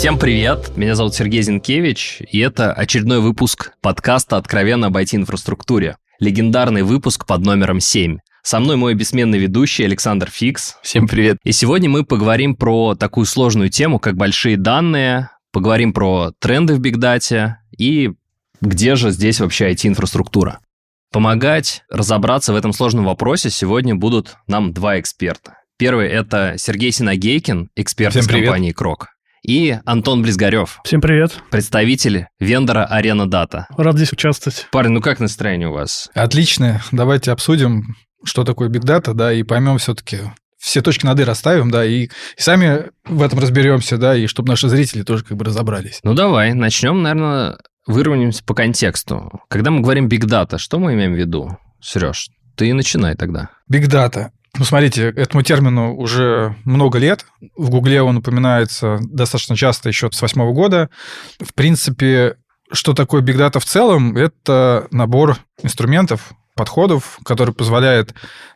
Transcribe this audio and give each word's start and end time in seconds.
Всем 0.00 0.18
привет! 0.18 0.78
Меня 0.78 0.94
зовут 0.94 1.14
Сергей 1.14 1.42
Зинкевич, 1.42 2.22
и 2.26 2.38
это 2.38 2.72
очередной 2.72 3.20
выпуск 3.20 3.72
подкаста 3.82 4.38
«Откровенно 4.38 4.86
об 4.86 4.96
IT-инфраструктуре». 4.96 5.98
Легендарный 6.18 6.80
выпуск 6.80 7.26
под 7.26 7.42
номером 7.42 7.80
7. 7.80 8.16
Со 8.42 8.60
мной 8.60 8.76
мой 8.76 8.94
бессменный 8.94 9.38
ведущий 9.38 9.84
Александр 9.84 10.30
Фикс. 10.30 10.78
Всем 10.82 11.06
привет. 11.06 11.36
И 11.44 11.52
сегодня 11.52 11.90
мы 11.90 12.06
поговорим 12.06 12.56
про 12.56 12.94
такую 12.94 13.26
сложную 13.26 13.68
тему, 13.68 13.98
как 13.98 14.16
большие 14.16 14.56
данные, 14.56 15.32
поговорим 15.52 15.92
про 15.92 16.32
тренды 16.38 16.76
в 16.76 16.80
бигдате 16.80 17.58
и 17.76 18.12
где 18.62 18.96
же 18.96 19.10
здесь 19.10 19.38
вообще 19.38 19.70
IT-инфраструктура. 19.70 20.60
Помогать 21.12 21.82
разобраться 21.90 22.54
в 22.54 22.56
этом 22.56 22.72
сложном 22.72 23.04
вопросе 23.04 23.50
сегодня 23.50 23.94
будут 23.94 24.38
нам 24.46 24.72
два 24.72 24.98
эксперта. 24.98 25.58
Первый– 25.76 26.08
это 26.08 26.54
Сергей 26.56 26.90
Синагейкин, 26.90 27.68
эксперт 27.76 28.12
Всем 28.12 28.22
из 28.22 28.28
привет. 28.28 28.46
компании 28.46 28.72
Крок. 28.72 29.08
И 29.42 29.78
Антон 29.86 30.22
Близгарев, 30.22 30.80
Всем 30.84 31.00
привет. 31.00 31.40
представитель 31.50 32.26
вендора 32.38 32.84
Арена 32.84 33.28
Дата. 33.28 33.66
Рад 33.76 33.96
здесь 33.96 34.12
участвовать. 34.12 34.66
Парень, 34.70 34.90
ну 34.90 35.00
как 35.00 35.18
настроение 35.18 35.68
у 35.68 35.72
вас? 35.72 36.10
Отлично. 36.14 36.82
Давайте 36.92 37.32
обсудим, 37.32 37.96
что 38.22 38.44
такое 38.44 38.68
Big 38.68 38.82
Data, 38.82 39.14
да, 39.14 39.32
и 39.32 39.42
поймем 39.42 39.78
все-таки 39.78 40.18
все 40.58 40.82
точки 40.82 41.06
над 41.06 41.18
«и» 41.18 41.24
расставим, 41.24 41.70
да, 41.70 41.86
и, 41.86 42.04
и 42.04 42.10
сами 42.36 42.90
в 43.06 43.22
этом 43.22 43.38
разберемся, 43.38 43.96
да, 43.96 44.14
и 44.14 44.26
чтобы 44.26 44.50
наши 44.50 44.68
зрители 44.68 45.02
тоже 45.02 45.24
как 45.24 45.38
бы 45.38 45.44
разобрались. 45.46 46.00
Ну 46.02 46.12
давай, 46.12 46.52
начнем, 46.52 47.00
наверное, 47.02 47.56
выровняемся 47.86 48.44
по 48.44 48.52
контексту. 48.52 49.40
Когда 49.48 49.70
мы 49.70 49.80
говорим 49.80 50.06
Big 50.08 50.26
Data, 50.26 50.58
что 50.58 50.78
мы 50.78 50.92
имеем 50.92 51.14
в 51.14 51.16
виду? 51.16 51.56
Сереж, 51.80 52.28
ты 52.56 52.74
начинай 52.74 53.14
тогда. 53.14 53.48
Big 53.72 53.86
Data. 53.86 54.32
Ну, 54.58 54.64
смотрите, 54.64 55.08
этому 55.08 55.42
термину 55.42 55.94
уже 55.96 56.56
много 56.64 56.98
лет. 56.98 57.24
В 57.56 57.70
Гугле 57.70 58.02
он 58.02 58.16
упоминается 58.16 58.98
достаточно 59.00 59.56
часто 59.56 59.88
еще 59.88 60.10
с 60.10 60.20
восьмого 60.20 60.52
года. 60.52 60.90
В 61.38 61.54
принципе, 61.54 62.36
что 62.72 62.92
такое 62.92 63.22
Big 63.22 63.36
Data 63.36 63.60
в 63.60 63.64
целом? 63.64 64.16
Это 64.16 64.88
набор 64.90 65.38
инструментов, 65.62 66.32
подходов, 66.56 67.18
который 67.24 67.54
позволяет 67.54 68.14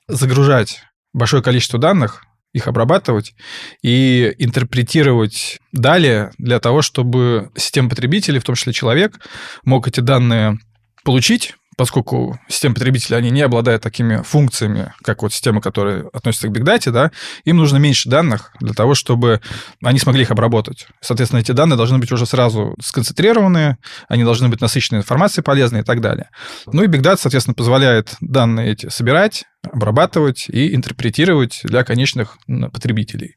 загружать 0.09 0.83
большое 1.13 1.43
количество 1.43 1.79
данных, 1.79 2.25
их 2.53 2.69
обрабатывать 2.69 3.35
и 3.83 4.35
интерпретировать 4.39 5.59
далее 5.73 6.33
для 6.39 6.61
того, 6.61 6.83
чтобы 6.83 7.51
система 7.57 7.89
потребителей, 7.89 8.39
в 8.39 8.45
том 8.45 8.55
числе 8.55 8.73
человек, 8.73 9.19
мог 9.65 9.89
эти 9.89 10.01
данные 10.01 10.59
получить, 11.05 11.55
поскольку 11.77 12.39
системы 12.49 12.75
потребителей, 12.75 13.19
они 13.19 13.31
не 13.31 13.43
обладают 13.43 13.83
такими 13.83 14.23
функциями, 14.23 14.93
как 15.03 15.23
вот 15.23 15.33
системы, 15.33 15.61
которые 15.61 16.09
относятся 16.13 16.49
к 16.49 16.53
Big 16.53 16.65
Data, 16.65 16.91
да, 16.91 17.11
им 17.45 17.57
нужно 17.57 17.79
меньше 17.79 18.09
данных 18.09 18.53
для 18.61 18.75
того, 18.75 18.95
чтобы 18.95 19.41
они 19.83 19.99
смогли 19.99 20.23
их 20.23 20.31
обработать. 20.31 20.87
Соответственно, 21.01 21.41
эти 21.41 21.53
данные 21.53 21.77
должны 21.77 21.99
быть 21.99 22.13
уже 22.13 22.27
сразу 22.27 22.75
сконцентрированные, 22.81 23.79
они 24.09 24.25
должны 24.25 24.49
быть 24.49 24.61
насыщены 24.61 24.99
информацией 24.99 25.45
полезной 25.45 25.81
и 25.81 25.85
так 25.85 26.01
далее. 26.01 26.31
Ну 26.67 26.83
и 26.83 26.87
Big 26.87 27.01
Data, 27.01 27.19
соответственно, 27.19 27.55
позволяет 27.55 28.17
данные 28.21 28.73
эти 28.73 28.89
собирать, 28.89 29.45
обрабатывать 29.63 30.47
и 30.49 30.75
интерпретировать 30.75 31.61
для 31.65 31.85
конечных 31.85 32.39
потребителей. 32.47 33.37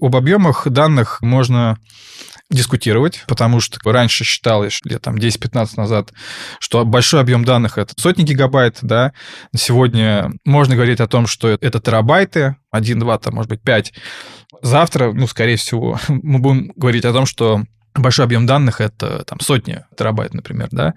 Об 0.00 0.16
объемах 0.16 0.68
данных 0.68 1.20
можно 1.20 1.78
дискутировать, 2.50 3.24
потому 3.28 3.60
что 3.60 3.78
раньше 3.90 4.24
считалось, 4.24 4.80
лет 4.84 5.02
там 5.02 5.16
10-15 5.16 5.68
назад, 5.76 6.12
что 6.58 6.84
большой 6.84 7.20
объем 7.20 7.44
данных 7.44 7.78
это 7.78 7.94
сотни 7.96 8.24
гигабайт, 8.24 8.78
да. 8.82 9.12
Сегодня 9.54 10.32
можно 10.44 10.74
говорить 10.74 11.00
о 11.00 11.06
том, 11.06 11.26
что 11.26 11.48
это 11.48 11.80
терабайты, 11.80 12.56
1, 12.72 12.98
2, 12.98 13.18
там, 13.18 13.34
может 13.34 13.48
быть, 13.48 13.62
5. 13.62 13.92
Завтра, 14.62 15.12
ну, 15.12 15.26
скорее 15.26 15.56
всего, 15.56 15.98
мы 16.08 16.40
будем 16.40 16.72
говорить 16.74 17.04
о 17.04 17.12
том, 17.12 17.24
что 17.24 17.62
большой 17.94 18.24
объем 18.24 18.46
данных 18.46 18.80
это 18.80 19.24
там 19.24 19.40
сотни 19.40 19.84
терабайт, 19.96 20.34
например, 20.34 20.68
да. 20.72 20.94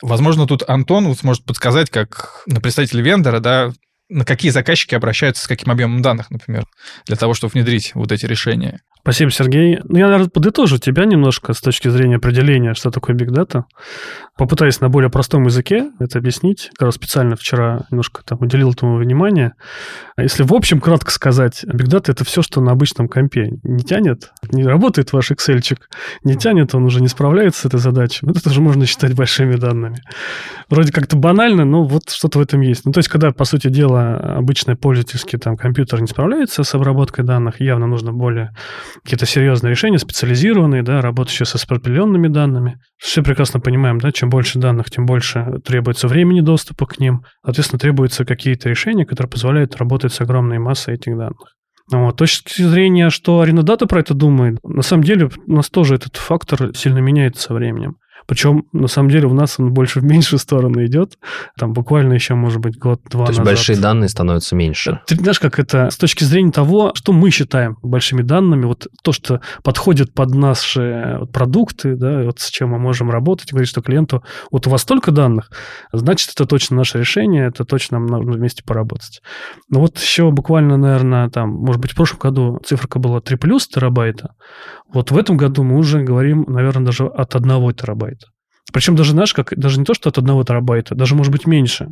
Возможно, 0.00 0.46
тут 0.46 0.68
Антон 0.68 1.14
сможет 1.16 1.44
подсказать, 1.44 1.90
как 1.90 2.42
на 2.46 2.60
представителя 2.60 3.02
вендора, 3.02 3.40
да, 3.40 3.72
на 4.08 4.24
какие 4.24 4.50
заказчики 4.50 4.94
обращаются 4.94 5.44
с 5.44 5.48
каким 5.48 5.72
объемом 5.72 6.02
данных, 6.02 6.30
например, 6.30 6.66
для 7.06 7.16
того, 7.16 7.34
чтобы 7.34 7.52
внедрить 7.52 7.94
вот 7.94 8.12
эти 8.12 8.26
решения. 8.26 8.80
Спасибо, 9.02 9.32
Сергей. 9.32 9.80
Ну, 9.82 9.98
я, 9.98 10.06
наверное, 10.06 10.28
подытожу 10.28 10.78
тебя 10.78 11.06
немножко 11.06 11.54
с 11.54 11.60
точки 11.60 11.88
зрения 11.88 12.16
определения, 12.16 12.74
что 12.74 12.92
такое 12.92 13.16
Big 13.16 13.30
Data. 13.30 13.64
Попытаюсь 14.36 14.80
на 14.80 14.88
более 14.90 15.10
простом 15.10 15.42
языке 15.42 15.90
это 15.98 16.18
объяснить. 16.18 16.70
Как 16.74 16.86
раз 16.86 16.94
специально 16.94 17.34
вчера 17.34 17.84
немножко 17.90 18.22
там 18.24 18.38
уделил 18.40 18.70
этому 18.70 18.96
внимание. 18.98 19.54
Если 20.16 20.44
в 20.44 20.54
общем 20.54 20.80
кратко 20.80 21.10
сказать, 21.10 21.64
Big 21.64 21.88
Data— 21.88 22.04
это 22.12 22.24
все, 22.24 22.42
что 22.42 22.60
на 22.60 22.70
обычном 22.70 23.08
компе 23.08 23.58
не 23.64 23.82
тянет, 23.82 24.30
не 24.52 24.64
работает 24.64 25.12
ваш 25.12 25.32
excel 25.32 25.60
не 26.22 26.36
тянет, 26.36 26.74
он 26.74 26.84
уже 26.84 27.00
не 27.00 27.08
справляется 27.08 27.62
с 27.62 27.64
этой 27.66 27.80
задачей. 27.80 28.20
Вот 28.22 28.36
это 28.36 28.50
уже 28.50 28.60
можно 28.60 28.86
считать 28.86 29.14
большими 29.14 29.56
данными. 29.56 29.98
Вроде 30.68 30.92
как-то 30.92 31.16
банально, 31.16 31.64
но 31.64 31.82
вот 31.82 32.08
что-то 32.08 32.38
в 32.38 32.42
этом 32.42 32.60
есть. 32.60 32.84
Ну, 32.84 32.92
то 32.92 32.98
есть, 32.98 33.08
когда, 33.08 33.32
по 33.32 33.44
сути 33.44 33.68
дела, 33.68 34.16
обычный 34.36 34.76
пользовательский 34.76 35.38
там 35.38 35.56
компьютер 35.56 36.00
не 36.00 36.06
справляется 36.06 36.62
с 36.62 36.74
обработкой 36.74 37.24
данных, 37.24 37.60
явно 37.60 37.86
нужно 37.86 38.12
более 38.12 38.54
какие-то 39.02 39.26
серьезные 39.26 39.70
решения, 39.70 39.98
специализированные, 39.98 40.82
да, 40.82 41.00
работающие 41.00 41.46
с 41.46 41.54
распределенными 41.54 42.28
данными. 42.28 42.78
Все 42.98 43.22
прекрасно 43.22 43.60
понимаем, 43.60 43.98
да, 43.98 44.12
чем 44.12 44.28
больше 44.28 44.58
данных, 44.58 44.90
тем 44.90 45.06
больше 45.06 45.60
требуется 45.64 46.08
времени 46.08 46.40
доступа 46.40 46.86
к 46.86 46.98
ним. 46.98 47.22
Соответственно, 47.44 47.80
требуются 47.80 48.24
какие-то 48.24 48.68
решения, 48.68 49.04
которые 49.04 49.30
позволяют 49.30 49.76
работать 49.76 50.12
с 50.12 50.20
огромной 50.20 50.58
массой 50.58 50.94
этих 50.94 51.16
данных. 51.16 51.54
Вот. 51.90 52.14
С 52.14 52.18
точки 52.18 52.62
зрения, 52.62 53.10
что 53.10 53.40
Аренадата 53.40 53.86
про 53.86 54.00
это 54.00 54.14
думает, 54.14 54.58
на 54.62 54.82
самом 54.82 55.04
деле 55.04 55.30
у 55.46 55.52
нас 55.52 55.68
тоже 55.68 55.96
этот 55.96 56.16
фактор 56.16 56.74
сильно 56.74 56.98
меняется 56.98 57.42
со 57.42 57.54
временем. 57.54 57.96
Причем, 58.32 58.64
на 58.72 58.88
самом 58.88 59.10
деле, 59.10 59.26
у 59.26 59.34
нас 59.34 59.60
он 59.60 59.74
больше 59.74 60.00
в 60.00 60.04
меньшую 60.04 60.38
сторону 60.40 60.82
идет. 60.86 61.18
Там 61.58 61.74
буквально 61.74 62.14
еще, 62.14 62.32
может 62.32 62.60
быть, 62.60 62.78
год-два 62.78 63.26
То 63.26 63.32
есть 63.32 63.40
назад. 63.40 63.44
большие 63.44 63.76
данные 63.76 64.08
становятся 64.08 64.56
меньше. 64.56 65.00
Ты 65.06 65.16
знаешь, 65.16 65.38
как 65.38 65.58
это 65.58 65.90
с 65.90 65.98
точки 65.98 66.24
зрения 66.24 66.50
того, 66.50 66.92
что 66.94 67.12
мы 67.12 67.30
считаем 67.30 67.76
большими 67.82 68.22
данными, 68.22 68.64
вот 68.64 68.86
то, 69.02 69.12
что 69.12 69.42
подходит 69.62 70.14
под 70.14 70.34
наши 70.34 71.18
вот 71.20 71.30
продукты, 71.30 71.94
да, 71.94 72.22
вот 72.22 72.40
с 72.40 72.48
чем 72.48 72.70
мы 72.70 72.78
можем 72.78 73.10
работать, 73.10 73.50
говорить, 73.50 73.68
что 73.68 73.82
клиенту, 73.82 74.24
вот 74.50 74.66
у 74.66 74.70
вас 74.70 74.80
столько 74.80 75.10
данных, 75.10 75.50
значит, 75.92 76.30
это 76.34 76.46
точно 76.46 76.78
наше 76.78 77.00
решение, 77.00 77.48
это 77.48 77.66
точно 77.66 77.98
нам 77.98 78.06
нужно 78.06 78.32
вместе 78.32 78.62
поработать. 78.64 79.20
Ну 79.68 79.80
вот 79.80 79.98
еще 79.98 80.30
буквально, 80.30 80.78
наверное, 80.78 81.28
там, 81.28 81.50
может 81.50 81.82
быть, 81.82 81.92
в 81.92 81.96
прошлом 81.96 82.20
году 82.20 82.60
циферка 82.64 82.98
была 82.98 83.20
3 83.20 83.36
плюс 83.36 83.68
терабайта, 83.68 84.30
вот 84.90 85.10
в 85.10 85.18
этом 85.18 85.36
году 85.36 85.64
мы 85.64 85.76
уже 85.76 86.02
говорим, 86.02 86.46
наверное, 86.48 86.86
даже 86.86 87.04
от 87.06 87.34
1 87.34 87.74
терабайта. 87.74 88.21
Причем 88.72 88.96
даже, 88.96 89.12
знаешь, 89.12 89.34
как, 89.34 89.56
даже 89.56 89.78
не 89.78 89.84
то, 89.84 89.94
что 89.94 90.08
от 90.08 90.18
1 90.18 90.44
терабайта, 90.44 90.94
даже, 90.94 91.14
может 91.14 91.32
быть, 91.32 91.46
меньше, 91.46 91.88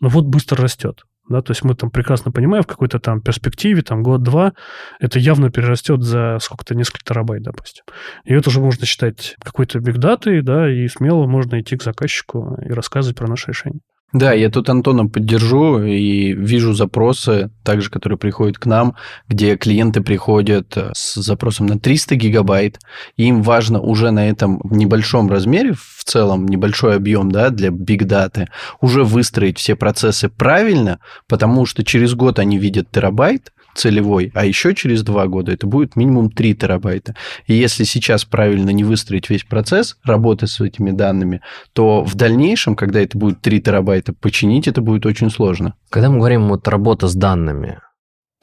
но 0.00 0.08
вот 0.08 0.26
быстро 0.26 0.62
растет. 0.62 1.02
Да, 1.28 1.40
то 1.40 1.52
есть 1.52 1.64
мы 1.64 1.74
там 1.74 1.90
прекрасно 1.90 2.32
понимаем, 2.32 2.64
в 2.64 2.66
какой-то 2.66 2.98
там 2.98 3.22
перспективе, 3.22 3.80
там 3.80 4.02
год-два, 4.02 4.52
это 5.00 5.18
явно 5.18 5.50
перерастет 5.50 6.02
за 6.02 6.38
сколько-то, 6.38 6.74
несколько 6.74 7.02
терабайт, 7.02 7.42
допустим. 7.42 7.84
И 8.24 8.34
это 8.34 8.50
уже 8.50 8.60
можно 8.60 8.84
считать 8.84 9.36
какой-то 9.42 9.80
бигдатой, 9.80 10.42
да, 10.42 10.70
и 10.70 10.86
смело 10.88 11.26
можно 11.26 11.60
идти 11.60 11.78
к 11.78 11.82
заказчику 11.82 12.58
и 12.62 12.70
рассказывать 12.72 13.16
про 13.16 13.26
наше 13.26 13.52
решение. 13.52 13.80
Да, 14.14 14.32
я 14.32 14.48
тут 14.48 14.68
Антона 14.68 15.08
поддержу 15.08 15.82
и 15.82 16.32
вижу 16.34 16.72
запросы, 16.72 17.50
также, 17.64 17.90
которые 17.90 18.16
приходят 18.16 18.58
к 18.58 18.66
нам, 18.66 18.94
где 19.28 19.56
клиенты 19.56 20.02
приходят 20.02 20.76
э, 20.76 20.92
с 20.94 21.14
запросом 21.16 21.66
на 21.66 21.80
300 21.80 22.14
гигабайт, 22.14 22.78
им 23.16 23.42
важно 23.42 23.80
уже 23.80 24.12
на 24.12 24.28
этом 24.28 24.60
небольшом 24.70 25.28
размере, 25.28 25.72
в 25.72 26.04
целом 26.04 26.46
небольшой 26.46 26.94
объем 26.94 27.32
да, 27.32 27.50
для 27.50 27.70
Data, 27.70 28.46
уже 28.80 29.02
выстроить 29.02 29.58
все 29.58 29.74
процессы 29.74 30.28
правильно, 30.28 31.00
потому 31.28 31.66
что 31.66 31.82
через 31.82 32.14
год 32.14 32.38
они 32.38 32.56
видят 32.56 32.92
терабайт, 32.92 33.50
целевой, 33.74 34.30
а 34.34 34.44
еще 34.44 34.74
через 34.74 35.02
два 35.02 35.26
года 35.26 35.52
это 35.52 35.66
будет 35.66 35.96
минимум 35.96 36.30
3 36.30 36.54
терабайта. 36.54 37.14
И 37.46 37.54
если 37.54 37.84
сейчас 37.84 38.24
правильно 38.24 38.70
не 38.70 38.84
выстроить 38.84 39.28
весь 39.28 39.44
процесс 39.44 39.96
работы 40.04 40.46
с 40.46 40.60
этими 40.60 40.90
данными, 40.92 41.40
то 41.72 42.04
в 42.04 42.14
дальнейшем, 42.14 42.76
когда 42.76 43.00
это 43.00 43.18
будет 43.18 43.40
3 43.40 43.60
терабайта, 43.60 44.03
починить 44.12 44.68
это 44.68 44.80
будет 44.80 45.06
очень 45.06 45.30
сложно. 45.30 45.74
Когда 45.90 46.10
мы 46.10 46.18
говорим 46.18 46.48
вот 46.48 46.68
работа 46.68 47.08
с 47.08 47.14
данными, 47.14 47.80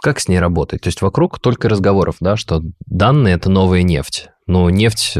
как 0.01 0.19
с 0.19 0.27
ней 0.27 0.39
работать? 0.39 0.81
То 0.81 0.87
есть 0.87 1.01
вокруг 1.01 1.39
только 1.39 1.69
разговоров, 1.69 2.15
да, 2.19 2.35
что 2.35 2.61
данные– 2.87 3.35
это 3.35 3.49
новая 3.49 3.83
нефть. 3.83 4.29
Ну, 4.47 4.67
нефть, 4.69 5.13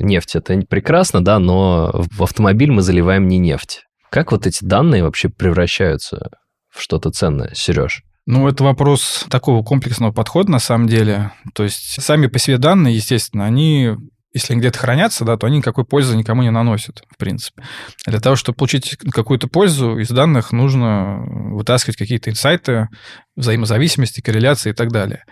нефть– 0.00 0.34
это 0.34 0.60
прекрасно, 0.68 1.24
да, 1.24 1.38
но 1.38 1.92
в 1.94 2.22
автомобиль 2.22 2.72
мы 2.72 2.82
заливаем 2.82 3.28
не 3.28 3.38
нефть. 3.38 3.84
Как 4.10 4.32
вот 4.32 4.46
эти 4.46 4.64
данные 4.64 5.04
вообще 5.04 5.28
превращаются 5.28 6.30
в 6.74 6.80
что-то 6.80 7.10
ценное, 7.10 7.52
Сереж? 7.54 8.02
Ну, 8.26 8.48
это 8.48 8.64
вопрос 8.64 9.24
такого 9.30 9.62
комплексного 9.62 10.10
подхода 10.10 10.50
на 10.50 10.58
самом 10.58 10.88
деле. 10.88 11.32
То 11.54 11.62
есть 11.62 12.02
сами 12.02 12.26
по 12.26 12.40
себе 12.40 12.58
данные, 12.58 12.96
естественно, 12.96 13.44
они 13.44 13.94
если 14.36 14.54
где-то 14.54 14.78
хранятся, 14.78 15.24
да, 15.24 15.38
то 15.38 15.46
они 15.46 15.58
никакой 15.58 15.84
пользы 15.86 16.14
никому 16.14 16.42
не 16.42 16.50
наносят, 16.50 17.02
в 17.10 17.16
принципе. 17.16 17.62
Для 18.06 18.20
того, 18.20 18.36
чтобы 18.36 18.56
получить 18.56 18.98
какую-то 19.10 19.48
пользу 19.48 19.98
из 19.98 20.08
данных, 20.10 20.52
нужно 20.52 21.24
вытаскивать 21.54 21.96
какие-то 21.96 22.28
инсайты, 22.28 22.88
взаимозависимости, 23.36 24.20
корреляции 24.20 24.70
и 24.70 24.72
так 24.72 24.90
далее. 24.90 25.24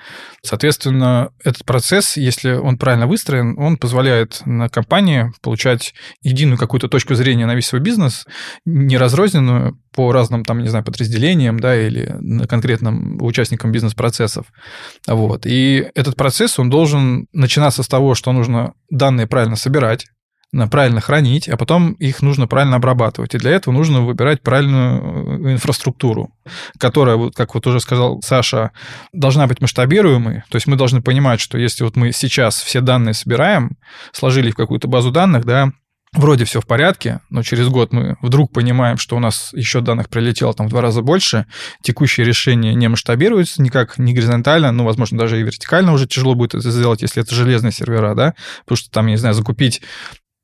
Соответственно, 0.43 1.31
этот 1.43 1.65
процесс, 1.65 2.17
если 2.17 2.53
он 2.53 2.77
правильно 2.77 3.07
выстроен, 3.07 3.59
он 3.59 3.79
позволяет 3.79 4.43
на 4.45 4.69
компании 4.69 5.33
получать 5.43 5.95
единую 6.23 6.59
какую-то 6.59 6.89
точку 6.89 7.15
зрения 7.15 7.47
на 7.47 7.55
весь 7.55 7.67
свой 7.67 7.81
бизнес, 7.81 8.27
не 8.67 8.99
разрозненную 8.99 9.79
по 9.95 10.13
разным, 10.13 10.45
там, 10.45 10.59
не 10.59 10.69
знаю, 10.69 10.85
подразделениям, 10.85 11.59
да, 11.59 11.81
или 11.81 12.47
конкретным 12.47 13.23
участникам 13.23 13.73
бизнес-процессов. 13.73 14.47
Вот. 15.07 15.47
И 15.47 15.91
этот 15.95 16.17
процесс, 16.17 16.59
он 16.59 16.69
должен 16.69 17.27
начинаться 17.33 17.83
с 17.83 17.89
того, 17.89 18.15
что 18.15 18.33
нужно 18.33 18.75
данные 18.91 19.27
правильно 19.27 19.57
собирать, 19.57 20.07
правильно 20.71 21.01
хранить, 21.01 21.49
а 21.49 21.57
потом 21.57 21.93
их 21.95 22.23
нужно 22.23 22.47
правильно 22.47 22.77
обрабатывать. 22.77 23.35
И 23.35 23.39
для 23.39 23.53
этого 23.53 23.75
нужно 23.75 24.03
выбирать 24.03 24.43
правильную 24.43 25.49
э, 25.49 25.53
инфраструктуру, 25.53 26.31
которая, 26.79 27.17
вот, 27.17 27.35
как 27.35 27.55
вот 27.55 27.67
уже 27.67 27.81
сказал 27.81 28.23
Саша, 28.23 28.71
должна 29.13 29.47
быть 29.47 29.61
масштабируемой. 29.61 30.43
То 30.49 30.57
есть 30.57 30.67
мы 30.67 30.77
должны 30.77 31.03
понимать, 31.03 31.41
что 31.41 31.59
если 31.59 31.85
вот 31.85 31.97
мы 31.97 32.13
сейчас 32.13 32.61
все 32.61 32.81
данные 32.81 33.15
собираем, 33.15 33.77
сложили 34.13 34.51
в 34.51 34.57
какую-то 34.57 34.89
базу 34.89 35.11
данных, 35.11 35.45
да, 35.45 35.73
вроде 36.15 36.45
все 36.45 36.61
в 36.61 36.67
порядке, 36.67 37.21
но 37.31 37.43
через 37.43 37.69
год 37.69 37.93
мы 37.93 38.17
вдруг 38.23 38.53
понимаем, 38.53 38.97
что 38.97 39.17
у 39.17 39.19
нас 39.19 39.51
еще 39.53 39.81
данных 39.81 40.09
прилетело 40.09 40.55
там 40.55 40.69
в 40.69 40.71
два 40.71 40.81
раза 40.81 41.03
больше, 41.03 41.47
текущее 41.83 42.25
решение 42.25 42.75
не 42.75 42.89
масштабируется 42.89 43.61
никак, 43.63 43.99
не 43.99 44.15
горизонтально, 44.15 44.71
ну, 44.73 44.85
возможно, 44.85 45.19
даже 45.19 45.41
и 45.41 45.43
вертикально 45.43 45.93
уже 45.93 46.07
тяжело 46.07 46.35
будет 46.35 46.55
это 46.55 46.71
сделать, 46.71 47.03
если 47.03 47.23
это 47.23 47.35
железные 47.35 47.73
сервера, 47.73 48.15
да, 48.15 48.35
потому 48.65 48.77
что 48.77 48.91
там, 48.91 49.07
я 49.07 49.13
не 49.13 49.19
знаю, 49.19 49.35
закупить 49.35 49.83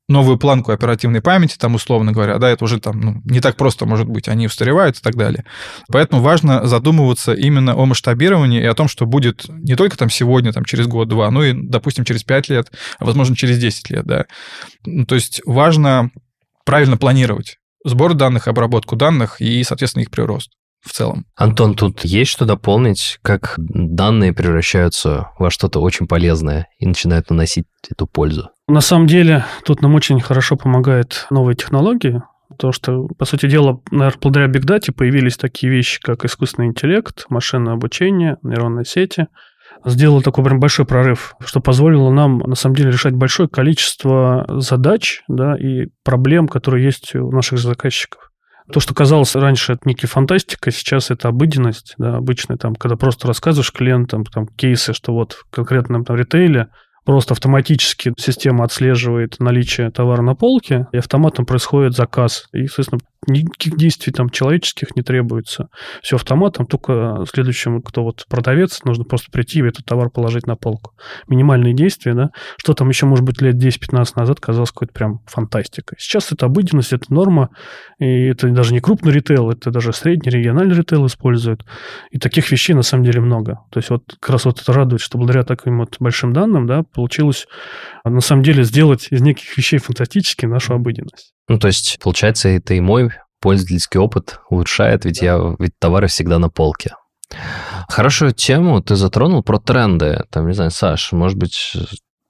новую 0.07 0.37
планку 0.37 0.71
оперативной 0.71 1.21
памяти, 1.21 1.57
там, 1.57 1.75
условно 1.75 2.11
говоря, 2.11 2.37
да, 2.37 2.49
это 2.49 2.65
уже 2.65 2.79
там 2.79 2.99
ну, 2.99 3.21
не 3.25 3.39
так 3.39 3.55
просто 3.55 3.85
может 3.85 4.07
быть, 4.07 4.27
они 4.27 4.47
устаревают 4.47 4.97
и 4.97 5.01
так 5.01 5.15
далее. 5.15 5.45
Поэтому 5.87 6.21
важно 6.21 6.65
задумываться 6.65 7.33
именно 7.33 7.75
о 7.75 7.85
масштабировании 7.85 8.61
и 8.61 8.65
о 8.65 8.73
том, 8.73 8.87
что 8.87 9.05
будет 9.05 9.45
не 9.47 9.75
только 9.75 9.97
там 9.97 10.09
сегодня, 10.09 10.51
там, 10.53 10.65
через 10.65 10.87
год-два, 10.87 11.31
но 11.31 11.43
и, 11.43 11.53
допустим, 11.53 12.05
через 12.05 12.23
пять 12.23 12.49
лет, 12.49 12.71
а, 12.99 13.05
возможно, 13.05 13.35
через 13.35 13.57
10 13.57 13.89
лет, 13.89 14.05
да. 14.05 14.25
Ну, 14.85 15.05
то 15.05 15.15
есть 15.15 15.41
важно 15.45 16.11
правильно 16.65 16.97
планировать 16.97 17.57
сбор 17.83 18.13
данных, 18.13 18.47
обработку 18.47 18.95
данных 18.95 19.41
и, 19.41 19.63
соответственно, 19.63 20.03
их 20.03 20.11
прирост 20.11 20.51
в 20.81 20.91
целом. 20.91 21.25
Антон, 21.35 21.75
тут 21.75 22.03
есть 22.03 22.31
что 22.31 22.45
дополнить, 22.45 23.19
как 23.21 23.55
данные 23.57 24.33
превращаются 24.33 25.29
во 25.37 25.49
что-то 25.49 25.79
очень 25.79 26.07
полезное 26.07 26.67
и 26.79 26.87
начинают 26.87 27.29
наносить 27.29 27.67
эту 27.89 28.07
пользу? 28.07 28.49
На 28.67 28.81
самом 28.81 29.07
деле, 29.07 29.45
тут 29.63 29.81
нам 29.81 29.95
очень 29.95 30.19
хорошо 30.19 30.55
помогают 30.55 31.27
новые 31.29 31.55
технологии, 31.55 32.21
то 32.57 32.71
что, 32.71 33.07
по 33.17 33.25
сути 33.25 33.47
дела, 33.47 33.81
наверное, 33.91 34.19
благодаря 34.21 34.47
Big 34.47 34.65
Data 34.65 34.91
появились 34.91 35.37
такие 35.37 35.71
вещи, 35.71 35.99
как 36.01 36.25
искусственный 36.25 36.67
интеллект, 36.67 37.25
машинное 37.29 37.73
обучение, 37.73 38.37
нейронные 38.43 38.85
сети. 38.85 39.27
Сделало 39.83 40.21
такой 40.21 40.43
прям 40.43 40.59
большой 40.59 40.85
прорыв, 40.85 41.35
что 41.43 41.59
позволило 41.59 42.11
нам, 42.11 42.37
на 42.39 42.55
самом 42.55 42.75
деле, 42.75 42.91
решать 42.91 43.13
большое 43.13 43.49
количество 43.49 44.45
задач 44.47 45.23
да, 45.27 45.57
и 45.57 45.87
проблем, 46.03 46.47
которые 46.47 46.85
есть 46.85 47.15
у 47.15 47.31
наших 47.31 47.57
заказчиков. 47.57 48.30
То, 48.71 48.79
что 48.79 48.93
казалось 48.93 49.35
раньше 49.35 49.73
это 49.73 49.81
некий 49.85 50.07
фантастика, 50.07 50.71
сейчас 50.71 51.11
это 51.11 51.27
обыденность, 51.27 51.95
да, 51.97 52.17
обычно 52.17 52.57
там, 52.57 52.75
когда 52.75 52.95
просто 52.95 53.27
рассказываешь 53.27 53.71
клиентам 53.71 54.23
там 54.23 54.47
кейсы, 54.47 54.93
что 54.93 55.13
вот 55.13 55.33
в 55.33 55.49
конкретном 55.49 56.05
там, 56.05 56.15
ритейле 56.15 56.67
просто 57.03 57.33
автоматически 57.33 58.13
система 58.17 58.63
отслеживает 58.63 59.39
наличие 59.39 59.91
товара 59.91 60.21
на 60.21 60.35
полке, 60.35 60.87
и 60.91 60.97
автоматом 60.97 61.45
происходит 61.45 61.95
заказ. 61.95 62.47
И, 62.53 62.67
соответственно, 62.67 63.01
никаких 63.27 63.77
действий 63.77 64.11
там 64.11 64.29
человеческих 64.29 64.95
не 64.95 65.03
требуется. 65.03 65.67
Все 66.01 66.15
автоматом, 66.15 66.65
только 66.65 67.23
следующему, 67.31 67.81
кто 67.81 68.03
вот 68.03 68.25
продавец, 68.27 68.83
нужно 68.83 69.03
просто 69.03 69.29
прийти 69.31 69.59
и 69.59 69.63
этот 69.63 69.85
товар 69.85 70.09
положить 70.09 70.47
на 70.47 70.55
полку. 70.55 70.93
Минимальные 71.27 71.73
действия, 71.73 72.13
да. 72.13 72.29
Что 72.57 72.73
там 72.73 72.89
еще, 72.89 73.05
может 73.05 73.23
быть, 73.23 73.41
лет 73.41 73.55
10-15 73.55 74.13
назад 74.15 74.39
казалось 74.39 74.71
какой-то 74.71 74.93
прям 74.93 75.19
фантастикой. 75.27 75.97
Сейчас 75.99 76.31
это 76.31 76.47
обыденность, 76.47 76.93
это 76.93 77.13
норма, 77.13 77.49
и 77.99 78.25
это 78.25 78.49
даже 78.49 78.73
не 78.73 78.79
крупный 78.79 79.11
ритейл, 79.11 79.51
это 79.51 79.69
даже 79.71 79.93
средний 79.93 80.31
региональный 80.31 80.75
ритейл 80.75 81.05
используют. 81.05 81.65
И 82.11 82.17
таких 82.17 82.51
вещей 82.51 82.73
на 82.73 82.83
самом 82.83 83.03
деле 83.03 83.21
много. 83.21 83.59
То 83.71 83.79
есть 83.79 83.89
вот 83.89 84.03
как 84.19 84.31
раз 84.31 84.45
вот 84.45 84.61
это 84.61 84.73
радует, 84.73 85.01
что 85.01 85.17
благодаря 85.17 85.43
таким 85.43 85.79
вот 85.79 85.97
большим 85.99 86.33
данным, 86.33 86.65
да, 86.65 86.83
получилось 86.83 87.47
на 88.03 88.21
самом 88.21 88.43
деле 88.43 88.63
сделать 88.63 89.07
из 89.11 89.21
неких 89.21 89.55
вещей 89.57 89.77
фантастические 89.77 90.49
нашу 90.49 90.73
обыденность. 90.73 91.33
Ну, 91.47 91.59
то 91.59 91.67
есть, 91.67 91.99
получается, 92.01 92.49
это 92.49 92.73
и 92.75 92.79
мой 92.79 93.10
пользовательский 93.41 93.99
опыт 93.99 94.39
улучшает, 94.49 95.05
ведь 95.05 95.21
я 95.21 95.37
ведь 95.59 95.73
товары 95.79 96.07
всегда 96.07 96.39
на 96.39 96.49
полке. 96.49 96.95
Хорошую 97.89 98.31
тему 98.31 98.81
ты 98.81 98.95
затронул 98.95 99.43
про 99.43 99.59
тренды. 99.59 100.23
Там, 100.29 100.47
не 100.47 100.53
знаю, 100.53 100.71
Саш, 100.71 101.11
может 101.11 101.37
быть, 101.37 101.73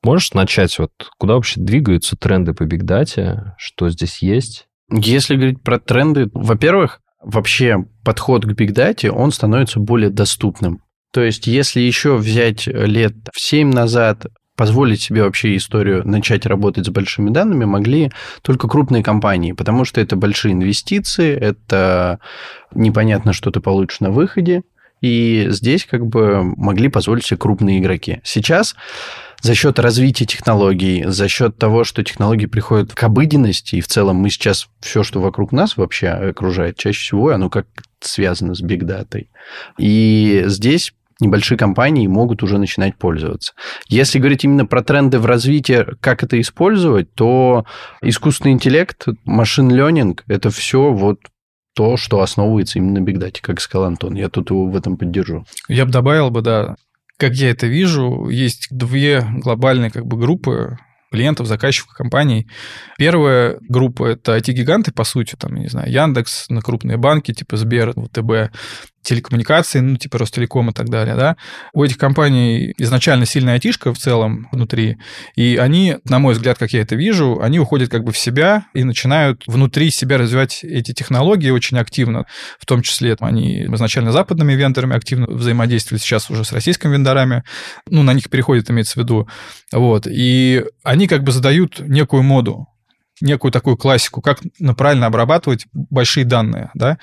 можешь 0.03 0.33
начать, 0.33 0.77
вот 0.79 0.91
куда 1.17 1.35
вообще 1.35 1.59
двигаются 1.59 2.15
тренды 2.15 2.53
по 2.53 2.63
бигдате, 2.63 3.53
что 3.57 3.89
здесь 3.89 4.21
есть? 4.21 4.67
Если 4.89 5.35
говорить 5.35 5.61
про 5.61 5.79
тренды, 5.79 6.29
во-первых, 6.33 7.01
вообще 7.21 7.77
подход 8.03 8.45
к 8.45 8.53
бигдате, 8.53 9.11
он 9.11 9.31
становится 9.31 9.79
более 9.79 10.09
доступным. 10.09 10.81
То 11.13 11.21
есть, 11.21 11.45
если 11.47 11.81
еще 11.81 12.15
взять 12.15 12.67
лет 12.67 13.13
в 13.33 13.39
7 13.39 13.69
назад 13.71 14.27
позволить 14.55 15.01
себе 15.01 15.23
вообще 15.23 15.55
историю 15.55 16.07
начать 16.07 16.45
работать 16.45 16.85
с 16.85 16.89
большими 16.89 17.29
данными 17.29 17.65
могли 17.65 18.11
только 18.41 18.67
крупные 18.67 19.03
компании, 19.03 19.53
потому 19.53 19.85
что 19.85 20.01
это 20.01 20.15
большие 20.15 20.53
инвестиции, 20.53 21.35
это 21.35 22.19
непонятно, 22.73 23.33
что 23.33 23.51
ты 23.51 23.59
получишь 23.59 24.01
на 24.01 24.11
выходе, 24.11 24.63
и 25.01 25.47
здесь 25.49 25.85
как 25.89 26.05
бы 26.05 26.43
могли 26.43 26.87
позволить 26.87 27.25
себе 27.25 27.37
крупные 27.37 27.79
игроки. 27.79 28.21
Сейчас 28.23 28.75
за 29.41 29.55
счет 29.55 29.79
развития 29.79 30.25
технологий, 30.25 31.03
за 31.07 31.27
счет 31.27 31.57
того, 31.57 31.83
что 31.83 32.03
технологии 32.03 32.45
приходят 32.45 32.93
к 32.93 33.03
обыденности, 33.03 33.77
и 33.77 33.81
в 33.81 33.87
целом 33.87 34.17
мы 34.17 34.29
сейчас 34.29 34.69
все, 34.79 35.01
что 35.01 35.19
вокруг 35.19 35.51
нас 35.51 35.77
вообще 35.77 36.09
окружает, 36.09 36.77
чаще 36.77 36.99
всего 36.99 37.29
оно 37.29 37.49
как 37.49 37.65
связано 37.99 38.53
с 38.53 38.61
бигдатой. 38.61 39.29
И 39.79 40.43
здесь 40.45 40.93
небольшие 41.21 41.57
компании 41.57 42.07
могут 42.07 42.43
уже 42.43 42.57
начинать 42.57 42.97
пользоваться. 42.97 43.53
Если 43.87 44.19
говорить 44.19 44.43
именно 44.43 44.65
про 44.65 44.83
тренды 44.83 45.19
в 45.19 45.25
развитии, 45.25 45.85
как 45.99 46.23
это 46.23 46.39
использовать, 46.39 47.13
то 47.13 47.65
искусственный 48.01 48.53
интеллект, 48.53 49.05
машин 49.25 49.71
learning– 49.71 50.19
это 50.27 50.49
все 50.49 50.91
вот 50.91 51.19
то, 51.73 51.95
что 51.97 52.21
основывается 52.21 52.79
именно 52.79 52.99
на 52.99 53.03
бигдате, 53.03 53.41
как 53.41 53.61
сказал 53.61 53.87
Антон. 53.87 54.15
Я 54.15 54.29
тут 54.29 54.49
его 54.49 54.65
в 54.65 54.75
этом 54.75 54.97
поддержу. 54.97 55.45
Я 55.67 55.85
бы 55.85 55.91
добавил 55.91 56.29
бы, 56.29 56.41
да, 56.41 56.75
как 57.17 57.33
я 57.33 57.51
это 57.51 57.67
вижу, 57.67 58.27
есть 58.29 58.67
две 58.71 59.21
глобальные 59.21 59.91
как 59.91 60.05
бы 60.05 60.17
группы 60.17 60.77
клиентов, 61.11 61.47
заказчиков 61.47 61.93
компаний. 61.93 62.47
Первая 62.97 63.57
группа– 63.67 64.05
это 64.07 64.37
IT-гиганты, 64.37 64.91
по 64.91 65.03
сути, 65.03 65.35
там, 65.37 65.55
не 65.55 65.67
знаю, 65.67 65.91
Яндекс, 65.91 66.49
на 66.49 66.61
крупные 66.61 66.97
банки, 66.97 67.33
типа 67.33 67.57
Сбер, 67.57 67.91
ВТБ, 67.91 68.55
телекоммуникации, 69.03 69.79
ну, 69.79 69.97
типа 69.97 70.17
Ростелеком 70.19 70.69
и 70.69 70.73
так 70.73 70.89
далее, 70.89 71.15
да. 71.15 71.37
У 71.73 71.83
этих 71.83 71.97
компаний 71.97 72.73
изначально 72.77 73.25
сильная 73.25 73.55
айтишка 73.55 73.93
в 73.93 73.97
целом 73.97 74.47
внутри, 74.51 74.97
и 75.35 75.57
они, 75.57 75.97
на 76.05 76.19
мой 76.19 76.33
взгляд, 76.33 76.57
как 76.57 76.71
я 76.71 76.81
это 76.81 76.95
вижу, 76.95 77.39
они 77.41 77.59
уходят 77.59 77.89
как 77.89 78.03
бы 78.03 78.11
в 78.11 78.17
себя 78.17 78.65
и 78.73 78.83
начинают 78.83 79.43
внутри 79.47 79.89
себя 79.89 80.17
развивать 80.17 80.63
эти 80.63 80.93
технологии 80.93 81.49
очень 81.49 81.77
активно, 81.77 82.25
в 82.59 82.65
том 82.65 82.81
числе 82.81 83.15
они 83.19 83.65
изначально 83.65 84.11
западными 84.11 84.53
вендорами 84.53 84.95
активно 84.95 85.27
взаимодействовали, 85.27 86.01
сейчас 86.01 86.29
уже 86.29 86.45
с 86.45 86.51
российскими 86.51 86.93
вендорами, 86.93 87.43
ну, 87.89 88.03
на 88.03 88.13
них 88.13 88.29
переходит, 88.29 88.69
имеется 88.69 88.93
в 88.93 88.97
виду, 88.97 89.27
вот, 89.71 90.07
и 90.07 90.63
они 90.83 91.07
как 91.07 91.23
бы 91.23 91.31
задают 91.31 91.79
некую 91.79 92.23
моду, 92.23 92.67
некую 93.21 93.51
такую 93.51 93.77
классику, 93.77 94.21
как 94.21 94.39
правильно 94.77 95.05
обрабатывать 95.05 95.65
большие 95.73 96.25
данные. 96.25 96.71
Да? 96.73 96.97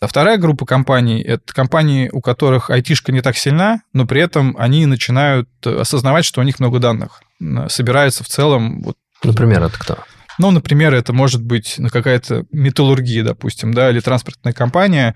А 0.00 0.06
вторая 0.06 0.38
группа 0.38 0.66
компаний– 0.66 1.22
это 1.22 1.52
компании, 1.52 2.08
у 2.12 2.20
которых 2.20 2.70
айтишка 2.70 3.12
не 3.12 3.20
так 3.20 3.36
сильна, 3.36 3.80
но 3.92 4.06
при 4.06 4.20
этом 4.20 4.56
они 4.58 4.86
начинают 4.86 5.48
осознавать, 5.64 6.24
что 6.24 6.40
у 6.40 6.44
них 6.44 6.60
много 6.60 6.78
данных. 6.78 7.22
Собирается 7.68 8.24
в 8.24 8.28
целом... 8.28 8.82
Вот, 8.82 8.96
Например, 9.22 9.62
это 9.62 9.78
кто? 9.78 9.98
Ну, 10.38 10.50
например, 10.50 10.94
это 10.94 11.12
может 11.12 11.42
быть 11.42 11.74
ну, 11.78 11.88
какая-то 11.88 12.46
металлургия, 12.52 13.22
допустим, 13.22 13.72
да, 13.72 13.90
или 13.90 14.00
транспортная 14.00 14.52
компания. 14.52 15.14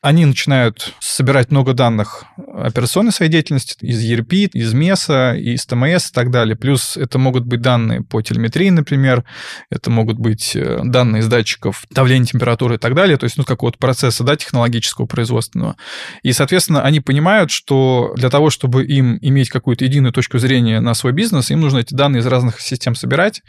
Они 0.00 0.24
начинают 0.24 0.94
собирать 1.00 1.50
много 1.50 1.72
данных 1.72 2.24
операционной 2.36 3.12
своей 3.12 3.30
деятельности 3.30 3.76
из 3.84 4.02
ERP, 4.04 4.50
из 4.52 4.72
МЕСа, 4.72 5.34
из 5.34 5.66
ТМС 5.66 6.10
и 6.10 6.12
так 6.12 6.30
далее. 6.30 6.56
Плюс 6.56 6.96
это 6.96 7.18
могут 7.18 7.44
быть 7.44 7.60
данные 7.60 8.02
по 8.02 8.22
телеметрии, 8.22 8.70
например, 8.70 9.24
это 9.70 9.90
могут 9.90 10.18
быть 10.18 10.54
э, 10.54 10.80
данные 10.84 11.20
из 11.20 11.26
датчиков 11.26 11.84
давления, 11.90 12.26
температуры 12.26 12.76
и 12.76 12.78
так 12.78 12.94
далее, 12.94 13.16
то 13.16 13.24
есть, 13.24 13.36
ну, 13.36 13.44
какого-то 13.44 13.78
процесса, 13.78 14.24
да, 14.24 14.36
технологического, 14.36 15.06
производственного. 15.06 15.76
И, 16.22 16.32
соответственно, 16.32 16.82
они 16.82 17.00
понимают, 17.00 17.50
что 17.50 18.12
для 18.16 18.30
того, 18.30 18.50
чтобы 18.50 18.84
им 18.84 19.18
иметь 19.20 19.48
какую-то 19.48 19.84
единую 19.84 20.12
точку 20.12 20.38
зрения 20.38 20.80
на 20.80 20.94
свой 20.94 21.12
бизнес, 21.12 21.50
им 21.50 21.60
нужно 21.60 21.78
эти 21.78 21.94
данные 21.94 22.20
из 22.20 22.26
разных 22.26 22.60
систем 22.60 22.94
собирать 22.94 23.42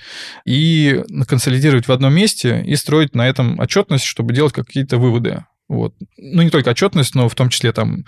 и 0.46 1.04
консолидировать 1.27 1.88
в 1.88 1.91
одном 1.91 2.13
месте 2.13 2.63
и 2.65 2.75
строить 2.75 3.15
на 3.15 3.27
этом 3.27 3.60
отчетность, 3.60 4.06
чтобы 4.06 4.34
делать 4.34 4.53
какие-то 4.53 4.98
выводы 4.98 5.44
Вот. 5.72 5.94
Ну, 6.18 6.41
не 6.41 6.50
только 6.50 6.72
отчетность, 6.72 7.15
но 7.15 7.30
в 7.30 7.36
том 7.36 7.48
числе 7.48 7.72
там 7.72 8.03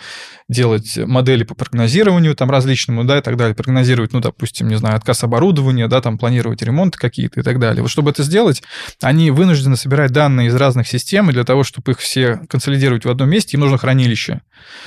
делать 0.50 0.98
модели 0.98 1.46
по 1.46 1.56
прогнозированию 1.56 2.36
там 2.36 2.52
различному, 2.52 3.06
да, 3.06 3.20
и 3.20 3.22
так 3.22 3.38
далее. 3.38 3.56
Прогнозировать, 3.56 4.12
ну, 4.12 4.20
допустим, 4.20 4.68
не 4.68 4.76
знаю, 4.76 4.98
отказ 4.98 5.24
оборудования, 5.24 5.88
да, 5.88 6.02
там 6.02 6.18
планировать 6.18 6.62
ремонты 6.62 6.98
какие-то 6.98 7.40
и 7.40 7.44
так 7.44 7.60
далее. 7.60 7.82
Вот 7.82 7.90
чтобы 7.90 8.12
это 8.12 8.22
сделать, 8.24 8.64
они 9.02 9.32
вынуждены 9.32 9.78
собирать 9.78 10.12
данные 10.12 10.50
из 10.50 10.56
разных 10.56 10.90
систем, 10.90 11.30
и 11.30 11.34
для 11.34 11.46
того, 11.46 11.64
чтобы 11.64 11.94
их 11.94 12.00
все 12.00 12.42
консолидировать 12.50 13.06
в 13.06 13.10
одном 13.10 13.30
месте, 13.30 13.56
им 13.56 13.62
нужно 13.62 13.78
хранилище. 13.78 14.42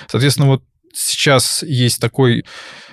Соответственно, 0.07 0.49
вот 0.49 0.63
сейчас 0.93 1.63
есть 1.63 1.99
такой 1.99 2.45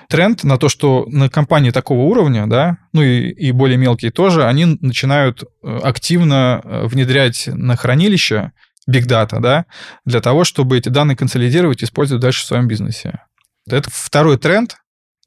тренд 0.09 0.43
на 0.43 0.57
то, 0.57 0.69
что 0.69 1.05
на 1.07 1.29
компании 1.29 1.71
такого 1.71 2.01
уровня, 2.01 2.47
да, 2.47 2.77
ну 2.93 3.01
и, 3.01 3.29
и 3.29 3.51
более 3.51 3.77
мелкие 3.77 4.11
тоже, 4.11 4.45
они 4.45 4.77
начинают 4.81 5.43
э, 5.43 5.79
активно 5.83 6.61
э, 6.63 6.85
внедрять 6.87 7.47
на 7.47 7.75
хранилище 7.75 8.51
big 8.89 9.07
data, 9.07 9.39
да, 9.39 9.65
для 10.05 10.21
того, 10.21 10.43
чтобы 10.43 10.77
эти 10.77 10.89
данные 10.89 11.15
консолидировать 11.15 11.81
и 11.81 11.85
использовать 11.85 12.21
дальше 12.21 12.43
в 12.43 12.47
своем 12.47 12.67
бизнесе. 12.67 13.21
Это 13.69 13.89
второй 13.91 14.37
тренд, 14.37 14.77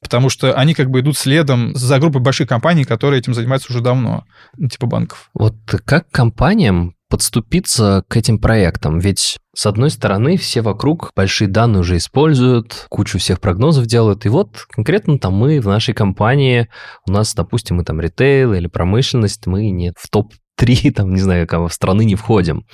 потому 0.01 0.29
что 0.29 0.53
они 0.53 0.73
как 0.73 0.89
бы 0.89 0.99
идут 0.99 1.17
следом 1.17 1.75
за 1.75 1.99
группой 1.99 2.21
больших 2.21 2.47
компаний, 2.47 2.85
которые 2.85 3.19
этим 3.19 3.33
занимаются 3.33 3.71
уже 3.71 3.81
давно, 3.81 4.25
типа 4.57 4.85
банков. 4.85 5.29
Вот 5.33 5.55
как 5.85 6.09
компаниям 6.11 6.96
подступиться 7.09 8.03
к 8.07 8.17
этим 8.17 8.39
проектам? 8.39 8.99
Ведь, 8.99 9.37
с 9.55 9.65
одной 9.65 9.89
стороны, 9.89 10.37
все 10.37 10.61
вокруг 10.61 11.11
большие 11.15 11.47
данные 11.47 11.81
уже 11.81 11.97
используют, 11.97 12.87
кучу 12.89 13.19
всех 13.19 13.39
прогнозов 13.39 13.85
делают, 13.85 14.25
и 14.25 14.29
вот 14.29 14.65
конкретно 14.69 15.19
там 15.19 15.33
мы 15.33 15.59
в 15.59 15.67
нашей 15.67 15.93
компании, 15.93 16.69
у 17.07 17.11
нас, 17.11 17.33
допустим, 17.33 17.77
мы 17.77 17.83
там 17.83 18.01
ритейл 18.01 18.53
или 18.53 18.67
промышленность, 18.67 19.47
мы 19.47 19.69
не 19.69 19.93
в 19.97 20.09
топ 20.09 20.33
три, 20.57 20.91
там, 20.95 21.13
не 21.13 21.21
знаю, 21.21 21.47
кого 21.47 21.69
страны 21.69 22.03
не 22.03 22.15
входим. 22.15 22.65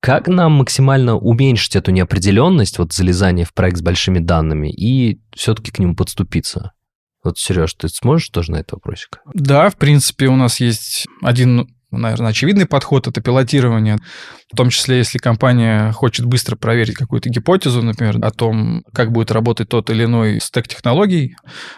Как 0.00 0.28
нам 0.28 0.52
максимально 0.52 1.16
уменьшить 1.16 1.74
эту 1.74 1.90
неопределенность, 1.90 2.78
вот 2.78 2.92
залезание 2.92 3.44
в 3.44 3.54
проект 3.54 3.78
с 3.78 3.82
большими 3.82 4.20
данными, 4.20 4.70
и 4.70 5.20
все-таки 5.34 5.72
к 5.72 5.78
нему 5.78 5.96
подступиться? 5.96 6.72
Вот, 7.24 7.38
Сереж, 7.38 7.72
ты 7.72 7.88
сможешь 7.88 8.28
тоже 8.28 8.52
на 8.52 8.56
этот 8.56 8.72
вопросик? 8.72 9.20
Да, 9.32 9.70
в 9.70 9.76
принципе, 9.76 10.26
у 10.26 10.36
нас 10.36 10.60
есть 10.60 11.06
один 11.22 11.73
наверное, 11.96 12.30
очевидный 12.30 12.66
подход– 12.66 13.06
это 13.08 13.20
пилотирование. 13.20 13.98
В 14.52 14.56
том 14.56 14.70
числе, 14.70 14.98
если 14.98 15.18
компания 15.18 15.92
хочет 15.92 16.26
быстро 16.26 16.56
проверить 16.56 16.94
какую-то 16.94 17.28
гипотезу, 17.28 17.82
например, 17.82 18.18
о 18.22 18.30
том, 18.30 18.84
как 18.92 19.10
будет 19.10 19.30
работать 19.30 19.68
тот 19.68 19.90
или 19.90 20.04
иной 20.04 20.40
стек 20.40 20.68
технологий 20.68 21.36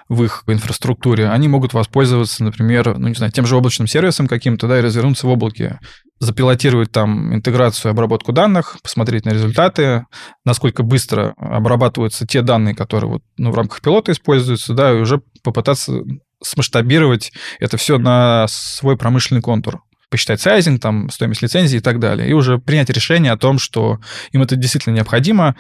в 0.09 0.23
их 0.25 0.45
инфраструктуре, 0.47 1.29
они 1.29 1.49
могут 1.49 1.73
воспользоваться, 1.73 2.45
например, 2.45 2.99
ну, 2.99 3.09
не 3.09 3.15
знаю, 3.15 3.33
тем 3.33 3.47
же 3.47 3.57
облачным 3.57 3.87
сервисом 3.87 4.27
каким-то, 4.27 4.69
да, 4.69 4.79
и 4.79 4.83
развернуться 4.83 5.27
в 5.27 5.31
облаке 5.31 5.79
запилотировать 6.19 6.91
там 6.93 7.35
интеграцию, 7.35 7.91
обработку 7.91 8.33
данных, 8.33 8.79
посмотреть 8.83 9.27
на 9.27 9.31
результаты, 9.31 10.07
насколько 10.45 10.83
быстро 10.83 11.35
обрабатываются 11.37 12.27
те 12.27 12.43
данные, 12.43 12.75
которые 12.75 13.11
вот, 13.11 13.23
ну, 13.37 13.51
в 13.51 13.55
рамках 13.55 13.83
пилота 13.83 14.13
используются, 14.13 14.73
да, 14.73 14.93
и 14.93 15.01
уже 15.01 15.21
попытаться 15.43 16.01
смасштабировать 16.43 17.33
это 17.61 17.77
все 17.77 17.99
на 17.99 18.47
свой 18.49 18.97
промышленный 18.97 19.43
контур 19.43 19.83
посчитать 20.11 20.41
сайзинг, 20.41 20.81
там, 20.81 21.11
стоимость 21.11 21.43
лицензии 21.43 21.79
и 21.79 21.81
так 21.81 21.99
далее, 21.99 22.29
и 22.29 22.33
уже 22.33 22.59
принять 22.59 22.91
решение 22.91 23.33
о 23.33 23.37
том, 23.37 23.59
что 23.59 23.99
им 24.33 24.43
это 24.43 24.57
действительно 24.57 24.95
необходимо, 24.95 25.57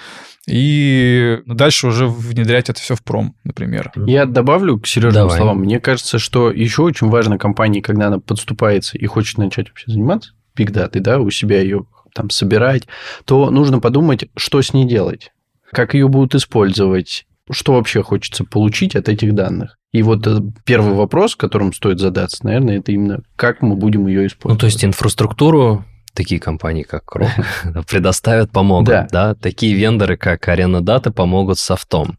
и 0.47 1.41
дальше 1.47 1.89
уже 1.89 2.07
внедрять 2.07 2.71
это 2.71 2.81
все 2.81 2.95
в 2.95 3.03
пром, 3.03 3.35
например. 3.45 3.93
Я 3.97 4.27
добавлю 4.27 4.79
к 4.79 4.87
Сережным 4.87 5.31
словам. 5.31 5.61
Мне 5.61 5.81
кажется, 5.81 6.19
что 6.19 6.51
еще 6.51 6.83
очень 6.83 7.09
важно 7.09 7.39
компании, 7.39 7.81
когда 7.81 8.07
она 8.07 8.21
подступается 8.21 8.97
и 8.97 9.07
хочет 9.07 9.39
начать 9.39 9.69
вообще 9.69 9.91
заниматься 9.91 10.33
data, 10.57 11.01
да, 11.01 11.19
у 11.19 11.31
себя 11.31 11.61
ее 11.61 11.87
там 12.15 12.31
собирать, 12.31 12.85
то 13.25 13.51
нужно 13.51 13.79
подумать, 13.79 14.31
что 14.37 14.63
с 14.63 14.73
ней 14.73 14.87
делать, 14.87 15.33
как 15.71 15.95
ее 15.95 16.09
будут 16.09 16.35
использовать, 16.35 17.26
что 17.51 17.75
вообще 17.75 18.03
хочется 18.03 18.45
получить 18.45 18.97
от 18.97 19.09
этих 19.09 19.35
данных. 19.35 19.77
И 19.93 20.03
вот 20.03 20.27
э, 20.27 20.41
первый 20.65 20.95
вопрос, 20.95 21.37
которым 21.37 21.73
стоит 21.73 22.01
задаться, 22.01 22.45
наверное, 22.45 22.79
это 22.79 22.93
именно 22.93 23.21
как 23.37 23.63
мы 23.63 23.77
будем 23.77 24.07
ее 24.07 24.27
использовать. 24.27 24.57
Ну, 24.57 24.61
то 24.61 24.67
есть 24.67 24.85
инфраструктуру 24.85 25.85
такие 26.17 26.41
компании, 26.41 26.83
как 26.83 27.05
Крок, 27.05 27.31
предоставят, 27.89 28.51
помогут. 28.51 28.89
Да. 28.89 29.07
да. 29.13 29.35
Такие 29.35 29.75
вендоры, 29.75 30.17
как 30.17 30.49
Arena 30.49 30.81
Data, 30.81 31.13
помогут 31.13 31.59
с 31.59 31.63
софтом. 31.63 32.19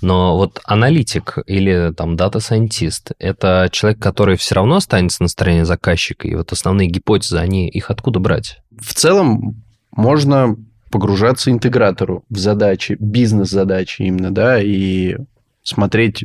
Но 0.00 0.36
вот 0.36 0.60
аналитик 0.64 1.38
или 1.46 1.92
там 1.96 2.14
data 2.14 2.44
scientist– 2.44 3.12
это 3.18 3.68
человек, 3.72 4.00
который 4.00 4.36
все 4.36 4.54
равно 4.54 4.76
останется 4.76 5.22
на 5.22 5.28
стороне 5.28 5.64
заказчика, 5.64 6.28
и 6.28 6.34
вот 6.34 6.52
основные 6.52 6.88
гипотезы, 6.88 7.38
они 7.38 7.68
их 7.68 7.90
откуда 7.90 8.20
брать? 8.20 8.60
В 8.78 8.94
целом, 8.94 9.64
можно 9.90 10.56
погружаться 10.90 11.50
интегратору 11.50 12.24
в 12.30 12.38
задачи, 12.38 12.96
бизнес-задачи 12.98 14.02
именно, 14.02 14.30
да, 14.30 14.60
и 14.60 15.16
смотреть 15.62 16.24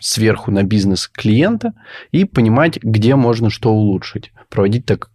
сверху 0.00 0.50
на 0.50 0.62
бизнес 0.62 1.08
клиента 1.08 1.72
и 2.12 2.24
понимать, 2.24 2.78
где 2.82 3.16
можно 3.16 3.50
что 3.50 3.72
улучшить. 3.72 4.32
Проводить 4.48 4.86
так, 4.86 5.10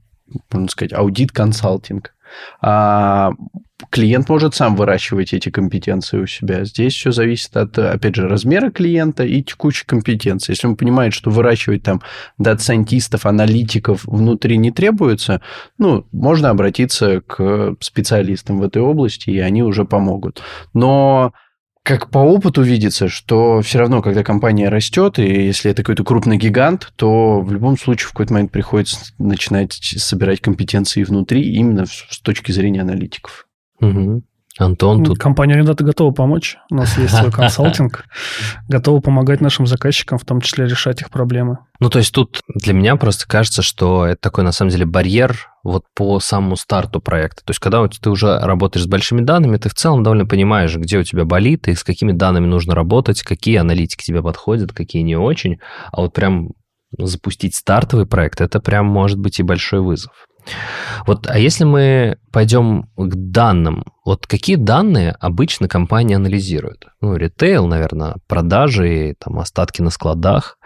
можно 0.52 0.68
сказать, 0.70 0.94
аудит-консалтинг. 0.94 2.14
А 2.62 3.32
клиент 3.92 4.30
может 4.30 4.56
сам 4.56 4.76
выращивать 4.76 5.34
эти 5.34 5.50
компетенции 5.50 6.18
у 6.18 6.26
себя. 6.26 6.64
Здесь 6.64 6.94
все 6.94 7.12
зависит 7.12 7.56
от, 7.56 7.78
опять 7.78 8.16
же, 8.16 8.28
размера 8.28 8.72
клиента 8.72 9.24
и 9.24 9.44
текущей 9.44 9.86
компетенции. 9.86 10.54
Если 10.54 10.66
он 10.66 10.76
понимает, 10.76 11.14
что 11.14 11.30
выращивать 11.30 11.84
там 11.84 12.02
data 12.38 12.60
scientist 12.60 13.09
ов, 13.09 13.26
аналитиков 13.26 14.06
внутри 14.06 14.58
не 14.58 14.72
требуется, 14.72 15.42
ну, 15.78 16.08
можно 16.12 16.50
обратиться 16.50 17.22
к 17.22 17.76
специалистам 17.82 18.60
в 18.60 18.64
этой 18.64 18.82
области, 18.82 19.30
и 19.30 19.40
они 19.40 19.62
уже 19.62 19.86
помогут. 19.86 20.42
Но 20.74 21.34
как 21.84 22.10
по 22.10 22.20
опыту 22.20 22.62
видится, 22.62 23.10
что 23.10 23.62
все 23.62 23.80
равно, 23.80 24.02
когда 24.02 24.24
компания 24.24 24.70
растет, 24.70 25.20
и 25.20 25.46
если 25.46 25.72
это 25.72 25.84
какой-то 25.84 26.04
крупный 26.04 26.38
гигант, 26.38 26.94
то 26.96 27.42
в 27.42 27.52
любом 27.52 27.78
случае 27.78 28.08
в 28.08 28.12
какой-то 28.12 28.34
момент 28.34 28.52
приходится 28.52 29.14
начинать 29.18 29.74
собирать 29.74 30.40
компетенции 30.40 31.04
внутри 31.04 31.42
именно 31.54 31.86
с 31.86 32.20
точки 32.22 32.52
зрения 32.52 32.82
аналитиков. 32.82 33.48
Угу. 33.82 34.24
Антон 34.58 35.04
тут... 35.04 35.18
Компания 35.18 35.56
Арендата 35.56 35.84
готова 35.84 36.12
помочь. 36.12 36.58
У 36.70 36.76
нас 36.76 36.98
есть 36.98 37.16
свой 37.16 37.32
консалтинг. 37.32 38.06
Готова 38.68 39.00
помогать 39.00 39.42
нашим 39.42 39.66
заказчикам, 39.66 40.18
в 40.18 40.26
том 40.26 40.42
числе 40.42 40.66
решать 40.66 41.02
их 41.02 41.10
проблемы. 41.10 41.60
Ну, 41.80 41.90
то 41.90 42.00
есть 42.00 42.14
тут 42.14 42.42
для 42.48 42.74
меня 42.74 42.96
просто 42.98 43.28
кажется, 43.28 43.62
что 43.62 44.06
это 44.06 44.22
такой, 44.22 44.44
на 44.44 44.52
самом 44.52 44.72
деле, 44.72 44.86
барьер 44.86 45.48
вот 45.64 45.86
по 45.96 46.20
самому 46.20 46.58
старту 46.58 47.00
проекта. 47.00 47.44
То 47.46 47.52
есть 47.52 47.60
когда 47.60 47.88
ты 47.88 48.10
уже 48.10 48.40
работаешь 48.40 48.84
с 48.84 48.90
большими 48.90 49.22
данными, 49.22 49.58
ты 49.58 49.70
в 49.70 49.74
целом 49.74 50.04
довольно 50.04 50.26
понимаешь, 50.26 50.76
где 50.76 50.98
у 50.98 51.04
тебя 51.04 51.24
болит 51.24 51.68
и 51.68 51.74
с 51.74 51.84
какими 51.84 52.12
данными 52.12 52.46
нужно 52.46 52.76
работать, 52.76 53.24
какие 53.24 53.58
аналитики 53.58 54.04
тебе 54.04 54.22
подходят, 54.22 54.74
какие 54.74 55.02
не 55.02 55.16
очень. 55.16 55.60
А 55.92 56.02
вот 56.02 56.14
прям 56.14 56.50
запустить 56.98 57.56
стартовый 57.56 58.06
проект, 58.06 58.42
это 58.42 58.60
прям 58.60 58.86
может 58.86 59.18
быть 59.18 59.40
и 59.40 59.44
большой 59.44 59.80
вызов. 59.82 60.12
Вот, 61.06 61.28
а 61.28 61.38
если 61.38 61.64
мы 61.64 62.18
пойдем 62.32 62.90
к 62.96 63.16
данным, 63.16 63.86
вот 64.06 64.28
какие 64.28 64.56
данные 64.56 65.16
обычно 65.20 65.68
компании 65.68 66.16
анализируют? 66.16 66.88
Ну, 67.02 67.16
ритейл, 67.16 67.68
наверное, 67.68 68.16
продажи, 68.28 69.16
там, 69.20 69.40
остатки 69.40 69.82
на 69.82 69.90
складах. 69.90 70.58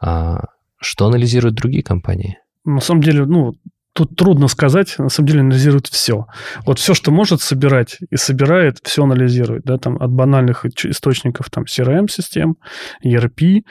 А 0.00 0.44
что 0.78 1.06
анализируют 1.06 1.56
другие 1.56 1.82
компании? 1.82 2.38
На 2.64 2.80
самом 2.80 3.02
деле, 3.02 3.24
ну, 3.26 3.54
тут 3.96 4.14
трудно 4.14 4.48
сказать, 4.48 4.94
на 4.98 5.08
самом 5.08 5.28
деле 5.28 5.40
анализирует 5.40 5.86
все. 5.86 6.26
Вот 6.66 6.78
все, 6.78 6.94
что 6.94 7.10
может 7.10 7.40
собирать 7.40 7.98
и 8.10 8.16
собирает, 8.16 8.78
все 8.82 9.02
анализирует, 9.04 9.64
да, 9.64 9.78
там 9.78 9.96
от 9.96 10.10
банальных 10.10 10.66
источников, 10.66 11.50
там, 11.50 11.64
CRM-систем, 11.64 12.56
ERP, 13.04 13.62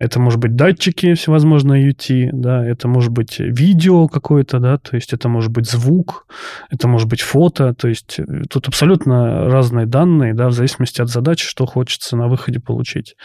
это 0.00 0.20
может 0.20 0.38
быть 0.38 0.54
датчики 0.54 1.14
всевозможные 1.14 1.90
UT, 1.90 2.30
да, 2.32 2.64
это 2.64 2.86
может 2.86 3.10
быть 3.10 3.40
видео 3.40 4.06
какое-то, 4.06 4.60
да, 4.60 4.78
то 4.78 4.94
есть 4.94 5.12
это 5.12 5.28
может 5.28 5.50
быть 5.50 5.68
звук, 5.68 6.26
это 6.70 6.86
может 6.86 7.08
быть 7.08 7.20
фото, 7.20 7.74
то 7.74 7.88
есть 7.88 8.20
э, 8.20 8.42
тут 8.48 8.68
абсолютно 8.68 9.48
разные 9.48 9.86
данные, 9.86 10.34
да, 10.34 10.48
в 10.48 10.52
зависимости 10.52 11.00
от 11.00 11.08
задачи, 11.08 11.48
что 11.48 11.66
хочется 11.66 12.16
на 12.16 12.28
выходе 12.28 12.60
получить. 12.60 13.16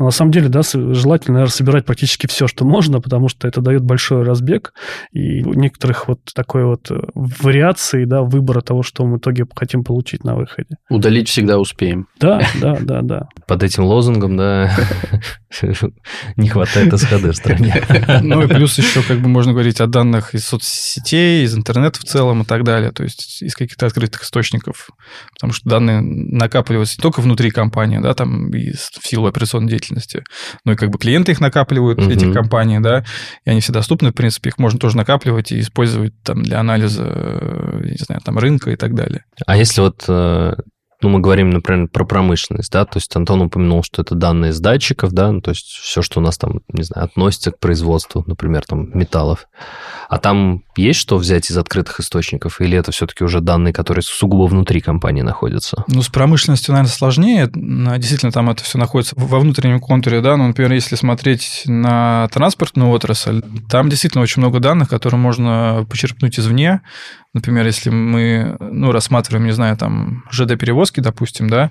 Но 0.00 0.06
на 0.06 0.10
самом 0.10 0.32
деле, 0.32 0.48
да, 0.48 0.62
желательно, 0.62 1.34
наверное, 1.34 1.52
собирать 1.52 1.84
практически 1.84 2.26
все, 2.26 2.48
что 2.48 2.64
можно, 2.64 3.00
потому 3.00 3.28
что 3.28 3.46
это 3.46 3.60
дает 3.60 3.82
большой 3.82 4.24
разбег, 4.24 4.74
и 5.12 5.44
у 5.44 5.54
некоторых 5.96 6.08
вот 6.08 6.20
такой 6.34 6.64
вот 6.64 6.90
э, 6.90 7.00
вариации, 7.14 8.04
да, 8.04 8.22
выбора 8.22 8.60
того, 8.60 8.82
что 8.82 9.04
мы 9.04 9.16
в 9.16 9.18
итоге 9.18 9.44
хотим 9.54 9.84
получить 9.84 10.24
на 10.24 10.34
выходе. 10.34 10.76
Удалить 10.90 11.28
всегда 11.28 11.58
успеем. 11.58 12.06
Да, 12.20 12.40
да, 12.60 12.76
да, 12.80 13.02
да. 13.02 13.28
Под 13.46 13.62
этим 13.62 13.84
лозунгом, 13.84 14.36
да, 14.36 14.70
не 16.36 16.48
хватает 16.48 16.98
СХД 16.98 17.24
в 17.24 17.32
стране. 17.32 17.82
Ну 18.22 18.42
и 18.42 18.46
плюс 18.46 18.78
еще 18.78 19.02
как 19.02 19.20
бы 19.20 19.28
можно 19.28 19.52
говорить 19.52 19.80
о 19.80 19.86
данных 19.86 20.34
из 20.34 20.46
соцсетей, 20.46 21.44
из 21.44 21.56
интернета 21.56 22.00
в 22.00 22.04
целом 22.04 22.42
и 22.42 22.44
так 22.44 22.64
далее, 22.64 22.92
то 22.92 23.02
есть 23.02 23.42
из 23.42 23.54
каких-то 23.54 23.86
открытых 23.86 24.22
источников, 24.22 24.90
потому 25.34 25.52
что 25.52 25.68
данные 25.68 26.00
накапливаются 26.00 26.96
не 26.98 27.02
только 27.02 27.20
внутри 27.20 27.50
компании, 27.50 27.98
да, 27.98 28.14
там 28.14 28.50
и 28.50 28.72
в 28.72 29.06
силу 29.06 29.26
операционной 29.26 29.68
деятельности, 29.68 30.24
но 30.64 30.72
и 30.72 30.76
как 30.76 30.90
бы 30.90 30.98
клиенты 30.98 31.32
их 31.32 31.40
накапливают, 31.40 32.00
этих 32.06 32.32
компаний, 32.32 32.78
да, 32.80 33.04
и 33.44 33.50
они 33.50 33.60
все 33.60 33.72
доступны, 33.72 34.10
в 34.10 34.14
принципе, 34.14 34.50
их 34.50 34.58
можно 34.58 34.78
тоже 34.78 34.96
накапливать 34.96 35.52
и 35.52 35.60
использовать 35.60 35.85
там 36.22 36.42
для 36.42 36.60
анализа, 36.60 37.04
не 37.82 37.96
знаю, 38.04 38.20
там 38.24 38.38
рынка 38.38 38.70
и 38.70 38.76
так 38.76 38.94
далее. 38.94 39.24
А 39.46 39.56
если 39.56 39.80
вот 39.80 40.04
э, 40.08 40.54
ну, 41.06 41.12
мы 41.12 41.20
говорим, 41.20 41.50
например, 41.50 41.86
про 41.86 42.04
промышленность, 42.04 42.72
да, 42.72 42.84
то 42.84 42.96
есть 42.96 43.14
Антон 43.14 43.42
упомянул, 43.42 43.84
что 43.84 44.02
это 44.02 44.16
данные 44.16 44.52
с 44.52 44.58
датчиков, 44.58 45.12
да, 45.12 45.30
ну, 45.30 45.40
то 45.40 45.50
есть 45.50 45.66
все, 45.66 46.02
что 46.02 46.18
у 46.18 46.22
нас 46.22 46.36
там, 46.36 46.62
не 46.72 46.82
знаю, 46.82 47.04
относится 47.04 47.52
к 47.52 47.60
производству, 47.60 48.24
например, 48.26 48.64
там, 48.66 48.90
металлов. 48.92 49.46
А 50.08 50.18
там 50.18 50.64
есть 50.76 50.98
что 50.98 51.16
взять 51.16 51.48
из 51.48 51.56
открытых 51.56 52.00
источников, 52.00 52.60
или 52.60 52.76
это 52.76 52.90
все-таки 52.90 53.22
уже 53.22 53.40
данные, 53.40 53.72
которые 53.72 54.02
сугубо 54.02 54.48
внутри 54.48 54.80
компании 54.80 55.22
находятся? 55.22 55.84
Ну, 55.86 56.02
с 56.02 56.08
промышленностью, 56.08 56.72
наверное, 56.72 56.90
сложнее. 56.90 57.48
Действительно, 57.54 58.32
там 58.32 58.50
это 58.50 58.64
все 58.64 58.76
находится 58.76 59.14
во 59.16 59.38
внутреннем 59.38 59.78
контуре, 59.78 60.20
да, 60.20 60.36
ну, 60.36 60.48
например, 60.48 60.72
если 60.72 60.96
смотреть 60.96 61.62
на 61.66 62.28
транспортную 62.32 62.90
отрасль, 62.90 63.42
там 63.70 63.88
действительно 63.88 64.22
очень 64.22 64.42
много 64.42 64.58
данных, 64.58 64.88
которые 64.88 65.20
можно 65.20 65.86
почерпнуть 65.88 66.40
извне, 66.40 66.80
Например, 67.36 67.66
если 67.66 67.90
мы 67.90 68.56
ну, 68.60 68.92
рассматриваем, 68.92 69.44
не 69.44 69.52
знаю, 69.52 69.76
там 69.76 70.24
ЖД-перевозки, 70.32 71.00
допустим, 71.00 71.50
да, 71.50 71.70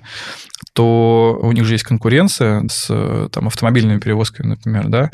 то 0.74 1.40
у 1.42 1.50
них 1.50 1.64
же 1.64 1.74
есть 1.74 1.82
конкуренция 1.82 2.62
с 2.68 3.28
там, 3.32 3.48
автомобильными 3.48 3.98
перевозками, 3.98 4.50
например, 4.50 4.86
да, 4.86 5.10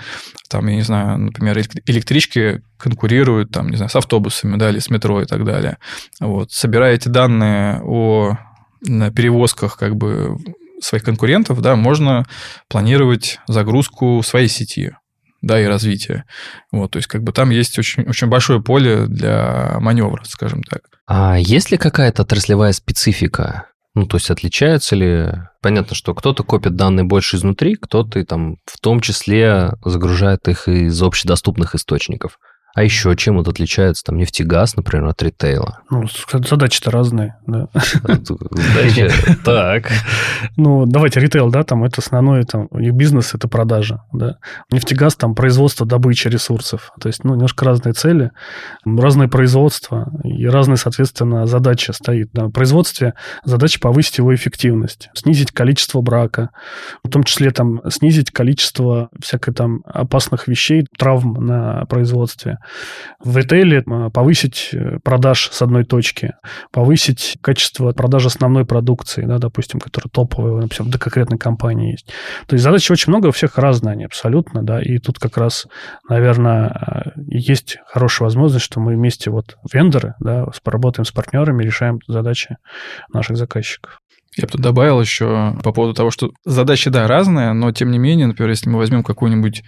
там, 0.50 0.66
я 0.66 0.74
не 0.76 0.82
знаю, 0.82 1.16
например, 1.16 1.58
электрички 1.86 2.60
конкурируют, 2.76 3.50
там, 3.50 3.70
не 3.70 3.76
знаю, 3.78 3.88
с 3.88 3.96
автобусами, 3.96 4.58
да, 4.58 4.68
или 4.68 4.78
с 4.78 4.90
метро 4.90 5.22
и 5.22 5.24
так 5.24 5.42
далее. 5.46 5.78
Вот. 6.20 6.52
Собирая 6.52 6.96
эти 6.96 7.08
данные 7.08 7.80
о 7.82 8.36
перевозках 8.82 9.78
как 9.78 9.96
бы 9.96 10.36
своих 10.82 11.02
конкурентов, 11.02 11.62
да, 11.62 11.76
можно 11.76 12.26
планировать 12.68 13.40
загрузку 13.48 14.20
своей 14.22 14.48
сети 14.48 14.92
да, 15.42 15.60
и 15.60 15.66
развития. 15.66 16.24
Вот, 16.70 16.92
то 16.92 16.98
есть 16.98 17.08
как 17.08 17.22
бы 17.22 17.32
там 17.32 17.50
есть 17.50 17.78
очень, 17.78 18.04
очень 18.04 18.28
большое 18.28 18.62
поле 18.62 19.06
для 19.06 19.76
маневра, 19.80 20.22
скажем 20.24 20.62
так. 20.62 20.82
А 21.06 21.36
есть 21.38 21.70
ли 21.70 21.76
какая-то 21.76 22.22
отраслевая 22.22 22.72
специфика? 22.72 23.66
Ну, 23.94 24.06
то 24.06 24.16
есть 24.16 24.30
отличаются 24.30 24.96
ли... 24.96 25.28
Понятно, 25.60 25.94
что 25.94 26.14
кто-то 26.14 26.44
копит 26.44 26.76
данные 26.76 27.04
больше 27.04 27.36
изнутри, 27.36 27.74
кто-то 27.76 28.24
там 28.24 28.56
в 28.64 28.80
том 28.80 29.00
числе 29.00 29.72
загружает 29.84 30.48
их 30.48 30.66
из 30.66 31.00
общедоступных 31.02 31.74
источников. 31.74 32.38
А 32.74 32.82
еще 32.82 33.14
чем 33.16 33.36
вот 33.36 33.48
отличается 33.48 34.04
там 34.04 34.16
нефтегаз, 34.16 34.76
например, 34.76 35.06
от 35.08 35.22
ритейла? 35.22 35.80
Ну, 35.90 36.06
задачи-то 36.32 36.90
разные, 36.90 37.36
да. 37.46 37.68
Задачи, 37.74 39.10
так. 39.44 39.90
Ну, 40.56 40.86
давайте 40.86 41.20
ритейл, 41.20 41.50
да, 41.50 41.64
там 41.64 41.84
это 41.84 42.00
основной, 42.00 42.44
там, 42.44 42.68
у 42.70 42.78
них 42.78 42.94
бизнес– 42.94 43.34
это 43.34 43.46
продажа, 43.46 44.02
да. 44.12 44.38
Нефтегаз– 44.70 45.16
там 45.16 45.34
производство, 45.34 45.84
добыча 45.84 46.30
ресурсов. 46.30 46.92
То 46.98 47.08
есть, 47.08 47.24
ну, 47.24 47.34
немножко 47.34 47.66
разные 47.66 47.92
цели, 47.92 48.30
разное 48.86 49.28
производство 49.28 50.10
и 50.24 50.46
разные, 50.46 50.78
соответственно, 50.78 51.46
задачи 51.46 51.90
стоит. 51.90 52.32
На 52.32 52.50
производстве 52.50 53.12
задача 53.44 53.80
повысить 53.80 54.16
его 54.16 54.34
эффективность, 54.34 55.10
снизить 55.12 55.52
количество 55.52 56.00
брака, 56.00 56.50
в 57.04 57.10
том 57.10 57.22
числе 57.24 57.50
там 57.50 57.82
снизить 57.90 58.30
количество 58.30 59.10
всякой 59.20 59.52
там 59.52 59.82
опасных 59.84 60.48
вещей, 60.48 60.86
травм 60.96 61.34
на 61.34 61.84
производстве 61.84 62.58
в 63.20 63.36
ритейле 63.36 63.82
повысить 64.12 64.70
э, 64.72 64.98
продаж 65.02 65.50
с 65.52 65.62
одной 65.62 65.84
точки, 65.84 66.34
повысить 66.70 67.38
качество 67.40 67.92
продажи 67.92 68.28
основной 68.28 68.64
продукции, 68.64 69.24
да, 69.24 69.38
допустим, 69.38 69.80
которая 69.80 70.10
топовая, 70.10 70.62
например, 70.62 70.90
для 70.90 70.98
конкретной 70.98 71.38
компании 71.38 71.92
есть. 71.92 72.06
То 72.46 72.54
есть 72.54 72.64
задачи 72.64 72.92
очень 72.92 73.10
много, 73.10 73.28
у 73.28 73.32
всех 73.32 73.58
разные 73.58 73.92
они 73.92 74.04
абсолютно, 74.04 74.62
да, 74.62 74.80
и 74.82 74.98
тут 74.98 75.18
как 75.18 75.36
раз, 75.36 75.66
наверное, 76.08 77.14
э, 77.16 77.20
есть 77.28 77.78
хорошая 77.86 78.26
возможность, 78.26 78.64
что 78.64 78.80
мы 78.80 78.94
вместе 78.94 79.30
вот 79.30 79.56
вендоры, 79.72 80.14
да, 80.20 80.46
поработаем 80.62 81.04
с 81.04 81.12
партнерами, 81.12 81.64
решаем 81.64 82.00
задачи 82.06 82.56
наших 83.12 83.36
заказчиков. 83.36 84.01
Я 84.36 84.46
бы 84.46 84.52
тут 84.52 84.60
добавил 84.62 85.00
еще 85.00 85.58
по 85.62 85.72
поводу 85.72 85.94
того, 85.94 86.10
что 86.10 86.32
задачи, 86.44 86.88
да, 86.88 87.06
разные, 87.06 87.52
но 87.52 87.70
тем 87.72 87.90
не 87.90 87.98
менее, 87.98 88.26
например, 88.26 88.50
если 88.50 88.70
мы 88.70 88.78
возьмем 88.78 89.02
какую-нибудь 89.02 89.62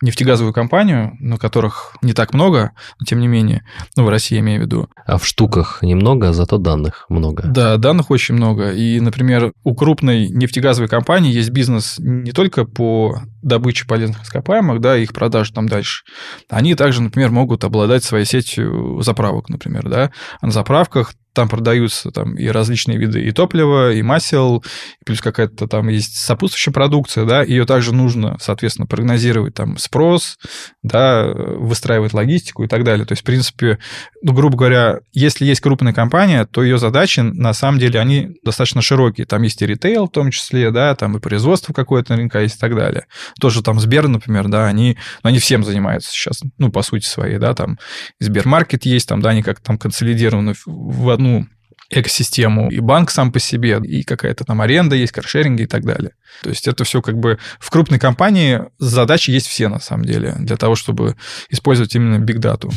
нефтегазовую 0.00 0.54
компанию, 0.54 1.16
на 1.20 1.36
которых 1.36 1.96
не 2.00 2.14
так 2.14 2.32
много, 2.32 2.72
но 2.98 3.04
тем 3.04 3.20
не 3.20 3.26
менее, 3.26 3.64
ну, 3.96 4.04
в 4.04 4.08
России 4.08 4.36
я 4.36 4.40
имею 4.40 4.60
в 4.60 4.64
виду. 4.64 4.88
А 5.04 5.18
в 5.18 5.26
штуках 5.26 5.80
немного, 5.82 6.30
а 6.30 6.32
зато 6.32 6.56
данных 6.56 7.04
много. 7.10 7.44
Да, 7.46 7.76
данных 7.76 8.10
очень 8.10 8.34
много. 8.34 8.70
И, 8.72 8.98
например, 9.00 9.52
у 9.64 9.74
крупной 9.74 10.28
нефтегазовой 10.28 10.88
компании 10.88 11.32
есть 11.32 11.50
бизнес 11.50 11.96
не 11.98 12.32
только 12.32 12.64
по 12.64 13.20
добыче 13.42 13.86
полезных 13.86 14.22
ископаемых, 14.22 14.80
да, 14.80 14.96
их 14.96 15.12
продаж 15.12 15.50
там 15.50 15.68
дальше. 15.68 16.04
Они 16.48 16.74
также, 16.74 17.02
например, 17.02 17.30
могут 17.30 17.64
обладать 17.64 18.04
своей 18.04 18.24
сетью 18.24 19.00
заправок, 19.02 19.48
например, 19.48 19.88
да. 19.88 20.10
А 20.40 20.46
на 20.46 20.52
заправках 20.52 21.12
там 21.38 21.48
продаются 21.48 22.10
там 22.10 22.34
и 22.34 22.48
различные 22.48 22.98
виды 22.98 23.22
и 23.22 23.30
топлива, 23.30 23.92
и 23.92 24.02
масел, 24.02 24.64
плюс 25.06 25.20
какая-то 25.20 25.68
там 25.68 25.86
есть 25.86 26.16
сопутствующая 26.16 26.72
продукция, 26.72 27.26
да, 27.26 27.42
ее 27.42 27.64
также 27.64 27.94
нужно, 27.94 28.36
соответственно, 28.40 28.86
прогнозировать 28.86 29.54
там 29.54 29.78
спрос, 29.78 30.36
да, 30.82 31.26
выстраивать 31.32 32.12
логистику 32.12 32.64
и 32.64 32.66
так 32.66 32.82
далее. 32.82 33.06
То 33.06 33.12
есть, 33.12 33.22
в 33.22 33.24
принципе, 33.24 33.78
ну, 34.20 34.32
грубо 34.32 34.56
говоря, 34.56 34.98
если 35.12 35.44
есть 35.44 35.60
крупная 35.60 35.92
компания, 35.92 36.44
то 36.44 36.60
ее 36.60 36.76
задачи, 36.76 37.20
на 37.20 37.52
самом 37.52 37.78
деле, 37.78 38.00
они 38.00 38.30
достаточно 38.42 38.82
широкие. 38.82 39.24
Там 39.24 39.42
есть 39.42 39.62
и 39.62 39.66
ритейл 39.66 40.06
в 40.06 40.10
том 40.10 40.32
числе, 40.32 40.72
да, 40.72 40.96
там 40.96 41.16
и 41.16 41.20
производство 41.20 41.72
какое-то 41.72 42.16
рынка 42.16 42.40
есть 42.40 42.56
и 42.56 42.58
так 42.58 42.74
далее. 42.74 43.06
Тоже 43.40 43.62
там 43.62 43.80
Сбер, 43.80 44.08
например, 44.08 44.48
да, 44.48 44.66
они, 44.66 44.96
ну, 45.22 45.28
они 45.28 45.38
всем 45.38 45.64
занимаются 45.64 46.10
сейчас, 46.10 46.42
ну, 46.58 46.70
по 46.70 46.82
сути 46.82 47.06
своей, 47.06 47.38
да, 47.38 47.54
там 47.54 47.78
Сбермаркет 48.20 48.84
есть, 48.84 49.08
там, 49.08 49.20
да, 49.20 49.30
они 49.30 49.42
как 49.42 49.60
там 49.60 49.78
консолидированы 49.78 50.54
в 50.66 51.10
одну 51.10 51.46
экосистему, 51.90 52.70
и 52.70 52.80
банк 52.80 53.10
сам 53.10 53.32
по 53.32 53.40
себе, 53.40 53.80
и 53.82 54.02
какая-то 54.02 54.44
там 54.44 54.60
аренда 54.60 54.94
есть, 54.94 55.12
каршеринги 55.12 55.62
и 55.62 55.66
так 55.66 55.84
далее. 55.84 56.12
То 56.42 56.50
есть 56.50 56.68
это 56.68 56.84
все 56.84 57.00
как 57.00 57.18
бы 57.18 57.38
в 57.58 57.70
крупной 57.70 57.98
компании 57.98 58.60
задачи 58.78 59.30
есть 59.30 59.46
все 59.46 59.68
на 59.68 59.80
самом 59.80 60.04
деле 60.04 60.34
для 60.38 60.56
того, 60.56 60.74
чтобы 60.74 61.16
использовать 61.48 61.94
именно 61.94 62.18
бигдату. 62.18 62.70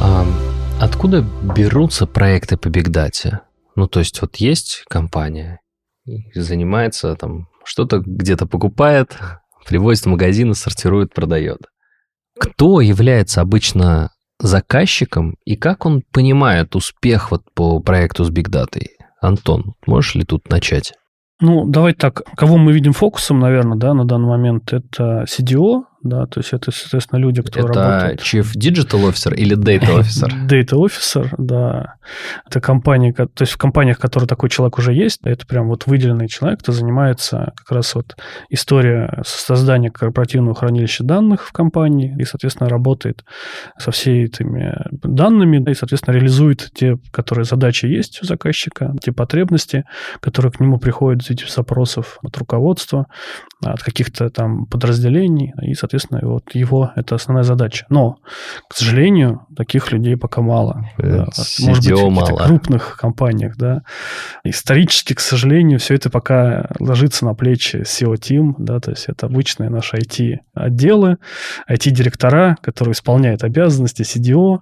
А 0.00 0.26
откуда 0.78 1.22
берутся 1.22 2.06
проекты 2.06 2.58
по 2.58 2.68
бигдате? 2.68 3.40
Ну, 3.76 3.86
то 3.86 4.00
есть 4.00 4.20
вот 4.20 4.36
есть 4.36 4.84
компания, 4.88 5.60
занимается 6.34 7.14
там, 7.14 7.48
что-то 7.66 7.98
где-то 7.98 8.46
покупает, 8.46 9.16
привозит 9.66 10.04
в 10.04 10.08
магазин, 10.08 10.54
сортирует, 10.54 11.12
продает. 11.12 11.62
Кто 12.38 12.80
является 12.80 13.40
обычно 13.40 14.10
заказчиком 14.38 15.36
и 15.44 15.56
как 15.56 15.86
он 15.86 16.02
понимает 16.12 16.76
успех 16.76 17.30
вот 17.30 17.42
по 17.54 17.80
проекту 17.80 18.24
с 18.24 18.30
Big 18.30 18.50
Data? 18.50 18.82
Антон, 19.20 19.74
можешь 19.86 20.14
ли 20.14 20.24
тут 20.24 20.48
начать? 20.50 20.92
Ну, 21.40 21.66
давайте 21.66 21.98
так. 21.98 22.22
Кого 22.36 22.56
мы 22.56 22.72
видим 22.72 22.92
фокусом, 22.92 23.40
наверное, 23.40 23.76
да, 23.76 23.92
на 23.92 24.06
данный 24.06 24.28
момент, 24.28 24.72
это 24.72 25.24
CDO, 25.24 25.82
да, 26.06 26.26
то 26.26 26.40
есть 26.40 26.52
это, 26.52 26.70
соответственно, 26.70 27.20
люди, 27.20 27.42
кто 27.42 27.60
это 27.60 27.68
работает... 27.68 28.20
Это 28.20 28.22
Chief 28.22 28.46
Digital 28.56 29.10
Officer 29.10 29.34
или 29.34 29.56
Data 29.56 30.00
Officer? 30.00 30.30
Data 30.48 30.74
Officer, 30.74 31.28
да. 31.38 31.96
Это 32.46 32.60
компания, 32.60 33.12
то 33.12 33.28
есть 33.40 33.52
в 33.52 33.58
компаниях, 33.58 33.98
в 33.98 34.00
которых 34.00 34.28
такой 34.28 34.48
человек 34.48 34.78
уже 34.78 34.92
есть, 34.92 35.20
это 35.24 35.46
прям 35.46 35.68
вот 35.68 35.86
выделенный 35.86 36.28
человек, 36.28 36.60
кто 36.60 36.72
занимается 36.72 37.52
как 37.56 37.70
раз 37.70 37.94
вот 37.94 38.16
история 38.50 39.22
создания 39.24 39.90
корпоративного 39.90 40.54
хранилища 40.54 41.04
данных 41.04 41.46
в 41.46 41.52
компании 41.52 42.16
и, 42.18 42.24
соответственно, 42.24 42.68
работает 42.68 43.24
со 43.78 43.90
всеми 43.90 44.24
этими 44.24 44.74
данными 44.90 45.70
и, 45.70 45.74
соответственно, 45.74 46.14
реализует 46.14 46.70
те, 46.74 46.98
которые 47.10 47.44
задачи 47.44 47.86
есть 47.86 48.22
у 48.22 48.26
заказчика, 48.26 48.94
те 49.00 49.12
потребности, 49.12 49.84
которые 50.20 50.52
к 50.52 50.60
нему 50.60 50.78
приходят 50.78 51.22
в 51.22 51.30
виде 51.30 51.44
запросов 51.48 52.18
от 52.22 52.36
руководства, 52.36 53.06
от 53.62 53.82
каких-то 53.82 54.28
там 54.30 54.66
подразделений 54.66 55.54
и, 55.62 55.74
соответственно, 55.74 56.20
вот 56.22 56.54
его 56.54 56.92
это 56.94 57.14
основная 57.14 57.44
задача. 57.44 57.86
Но, 57.88 58.16
к 58.68 58.74
сожалению, 58.74 59.46
таких 59.56 59.92
людей 59.92 60.16
пока 60.16 60.42
мало. 60.42 60.84
Да, 60.98 61.26
может 61.60 61.84
быть, 61.84 62.00
в 62.00 62.46
крупных 62.46 62.96
компаниях, 62.98 63.56
да. 63.56 63.82
Исторически, 64.44 65.14
к 65.14 65.20
сожалению, 65.20 65.78
все 65.78 65.94
это 65.94 66.10
пока 66.10 66.70
ложится 66.78 67.24
на 67.24 67.34
плечи 67.34 67.76
SEO-тим, 67.76 68.56
да, 68.58 68.80
то 68.80 68.90
есть 68.90 69.06
это 69.08 69.26
обычные 69.26 69.70
наши 69.70 69.96
IT-отделы, 69.96 71.16
IT-директора, 71.70 72.56
которые 72.62 72.92
исполняют 72.92 73.42
обязанности 73.42 74.02
CDO. 74.02 74.60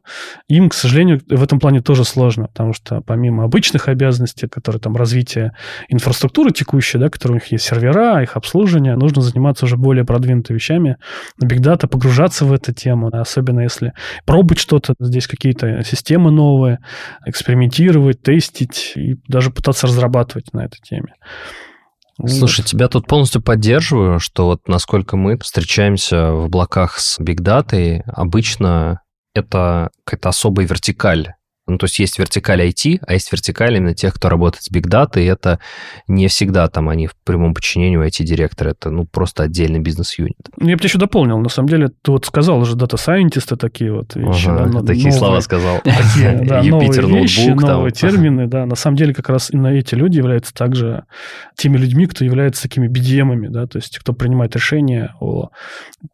Им, 0.49 0.69
к 0.69 0.75
сожалению, 0.75 1.21
в 1.29 1.43
этом 1.43 1.59
плане 1.59 1.81
тоже 1.81 2.05
сложно, 2.05 2.47
потому 2.47 2.73
что 2.73 3.01
помимо 3.01 3.45
обычных 3.45 3.89
обязанностей, 3.89 4.47
которые 4.47 4.81
там 4.81 4.97
развитие 4.97 5.53
инфраструктуры 5.89 6.53
текущей, 6.53 6.99
да, 6.99 7.09
которые 7.09 7.37
у 7.37 7.41
них 7.41 7.53
есть 7.53 7.65
сервера, 7.65 8.23
их 8.23 8.37
обслуживание, 8.37 8.84
исследования, 8.85 8.97
нужно 8.97 9.23
заниматься 9.23 9.65
уже 9.65 9.77
более 9.77 10.05
продвинутыми 10.05 10.57
вещами. 10.57 10.97
Big 11.43 11.61
Data, 11.61 11.87
погружаться 11.87 12.45
в 12.45 12.53
эту 12.53 12.73
тему, 12.73 13.11
особенно 13.13 13.61
если 13.61 13.93
пробовать 14.25 14.59
что-то, 14.59 14.95
здесь 14.99 15.27
какие-то 15.27 15.83
системы 15.85 16.31
новые, 16.31 16.79
экспериментировать, 17.27 18.23
тестить 18.23 18.93
и 18.97 19.17
даже 19.29 19.51
пытаться 19.51 19.87
разрабатывать 19.87 20.53
на 20.53 20.65
этой 20.65 20.81
теме. 20.83 21.15
Слушай, 22.27 22.61
вот. 22.61 22.67
тебя 22.67 22.89
тут 22.89 23.07
полностью 23.07 23.43
поддерживаю, 23.43 24.21
что 24.21 24.47
вот 24.47 24.69
насколько 24.69 25.17
мы 25.17 25.37
встречаемся 25.39 26.31
в 26.31 26.45
облаках 26.45 26.99
с 26.99 27.19
Big 27.19 27.41
Data, 27.41 28.03
обычно 28.07 29.01
это 29.35 29.91
какая-то 30.05 30.29
особая 30.29 30.67
вертикаль 30.67 31.35
ну, 31.67 31.79
то 31.79 31.85
есть 31.85 31.99
есть 31.99 32.19
вертикаль 32.19 32.61
IT, 32.61 33.01
а 33.07 33.15
есть 33.15 33.33
вертикаль 33.33 33.77
именно 33.77 33.95
тех, 33.95 34.15
кто 34.15 34.29
работает 34.29 34.65
с 34.65 34.71
Big 34.71 34.83
Data, 34.83 35.21
и 35.21 35.25
это 35.25 35.59
не 36.07 36.29
всегда 36.29 36.69
там 36.69 36.91
они 36.91 37.07
в 37.07 37.15
прямом 37.25 37.55
подчинении 37.55 37.97
у 37.97 38.05
IT-директора, 38.05 38.71
это 38.71 38.91
ну 38.91 39.07
просто 39.07 39.45
отдельный 39.45 39.79
бизнес-юнит. 39.79 40.37
Ну, 40.59 40.69
я 40.69 40.77
бы 40.77 40.81
тебе 40.81 40.89
еще 40.89 40.99
дополнил, 40.99 41.39
на 41.39 41.49
самом 41.49 41.69
деле, 41.71 41.89
ты 42.03 42.11
вот 42.11 42.27
сказал 42.27 42.59
уже 42.59 42.77
дата-сайентисты 42.77 43.57
такие 43.57 43.93
вот 43.93 44.15
вещи. 44.15 44.49
Ага, 44.49 44.67
да, 44.67 44.81
такие 44.81 45.07
новые, 45.07 45.19
слова 45.19 45.41
сказал. 45.41 45.81
Такие, 45.85 46.33
да, 46.45 46.61
Юпитер 46.61 47.05
новые 47.05 47.23
вещи, 47.23 47.47
ноутбук, 47.47 47.69
новые 47.69 47.93
там. 47.93 48.11
термины, 48.11 48.47
да, 48.47 48.67
на 48.67 48.77
самом 48.77 48.97
деле 48.97 49.15
как 49.15 49.31
раз 49.31 49.51
именно 49.51 49.69
эти 49.69 49.95
люди 49.95 50.19
являются 50.19 50.53
также 50.53 51.05
теми 51.57 51.79
людьми, 51.79 52.07
кто 52.07 52.25
является 52.25 52.63
такими 52.63 52.89
BDM-ами, 52.89 53.49
да, 53.49 53.67
то 53.67 53.79
есть 53.79 53.99
кто 53.99 54.13
принимает 54.13 54.55
решения 54.55 55.15
о 55.19 55.49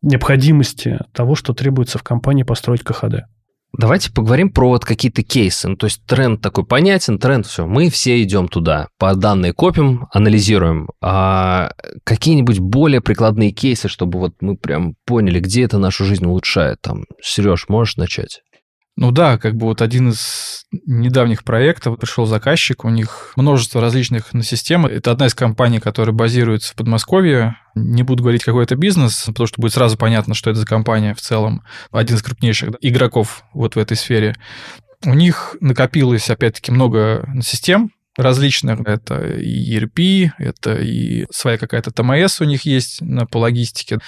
необходимости 0.01 1.01
того, 1.13 1.35
что 1.35 1.55
требуется 1.55 1.99
в 1.99 2.05
компании 2.05 2.45
построить 2.45 2.83
КХД. 2.83 3.25
Давайте 3.73 4.13
поговорим 4.13 4.51
про 4.51 4.69
вот 4.69 4.85
какие-то 4.85 5.23
кейсы. 5.23 5.69
Ну, 5.69 5.77
то 5.77 5.87
есть 5.87 6.05
тренд 6.05 6.41
такой 6.41 6.65
понятен, 6.65 7.19
тренд 7.19 7.47
все. 7.47 7.67
Мы 7.67 7.89
все 7.89 8.21
идем 8.23 8.49
туда. 8.49 8.89
По 8.99 9.15
данные 9.15 9.53
копим, 9.53 10.09
анализируем. 10.13 10.89
А 11.01 11.71
какие-нибудь 12.05 12.59
более 12.59 13.01
прикладные 13.01 13.53
кейсы, 13.53 13.89
чтобы 13.89 14.19
вот 14.19 14.35
мы 14.41 14.57
прям 14.57 14.95
поняли, 15.07 15.41
где 15.41 15.63
это 15.63 15.79
нашу 15.79 16.05
жизнь 16.05 16.27
улучшает. 16.27 16.79
Там, 16.81 17.05
Сереж, 17.23 17.69
можешь 17.69 17.97
начать? 17.97 18.43
Ну 19.01 19.13
да, 19.13 19.39
как 19.39 19.57
бы 19.57 19.65
вот 19.65 19.81
один 19.81 20.11
из 20.11 20.67
недавних 20.85 21.43
проектов 21.43 21.99
пришел 21.99 22.27
заказчик, 22.27 22.85
у 22.85 22.91
них 22.91 23.33
множество 23.35 23.81
различных 23.81 24.27
систем. 24.43 24.85
Это 24.85 25.11
одна 25.11 25.25
из 25.25 25.35
компаний, 25.35 25.81
которая 25.81 26.15
базируется 26.15 26.73
в 26.73 26.77
Подмосковье. 26.77 27.57
Не 27.75 28.03
буду 28.03 28.23
говорить, 28.23 28.45
какой 28.45 28.65
это 28.65 28.77
бизнес, 28.77 29.25
потому 29.25 29.47
что 29.47 29.63
будет 29.63 29.73
сразу 29.73 29.97
понятно, 29.97 30.35
что 30.35 30.51
это 30.51 30.61
за 30.61 30.67
компания 30.67 31.15
в 31.15 31.21
целом. 31.23 31.63
Один 31.91 32.19
из 32.19 32.23
крупнейших 32.23 32.73
игроков 32.83 33.43
вот 33.55 33.75
в 33.75 33.79
этой 33.79 33.97
сфере. 33.97 34.37
У 35.07 35.15
них 35.15 35.57
накопилось, 35.61 36.29
опять-таки, 36.29 36.71
много 36.71 37.27
систем, 37.43 37.93
различных. 38.19 38.81
Это 38.81 39.35
и 39.35 39.79
ERP, 39.79 40.33
это 40.37 40.75
и 40.75 41.25
своя 41.31 41.57
какая-то 41.57 41.91
ТМС 41.91 42.43
у 42.43 42.45
них 42.45 42.67
есть 42.67 43.01
по 43.31 43.39
логистике. 43.39 44.01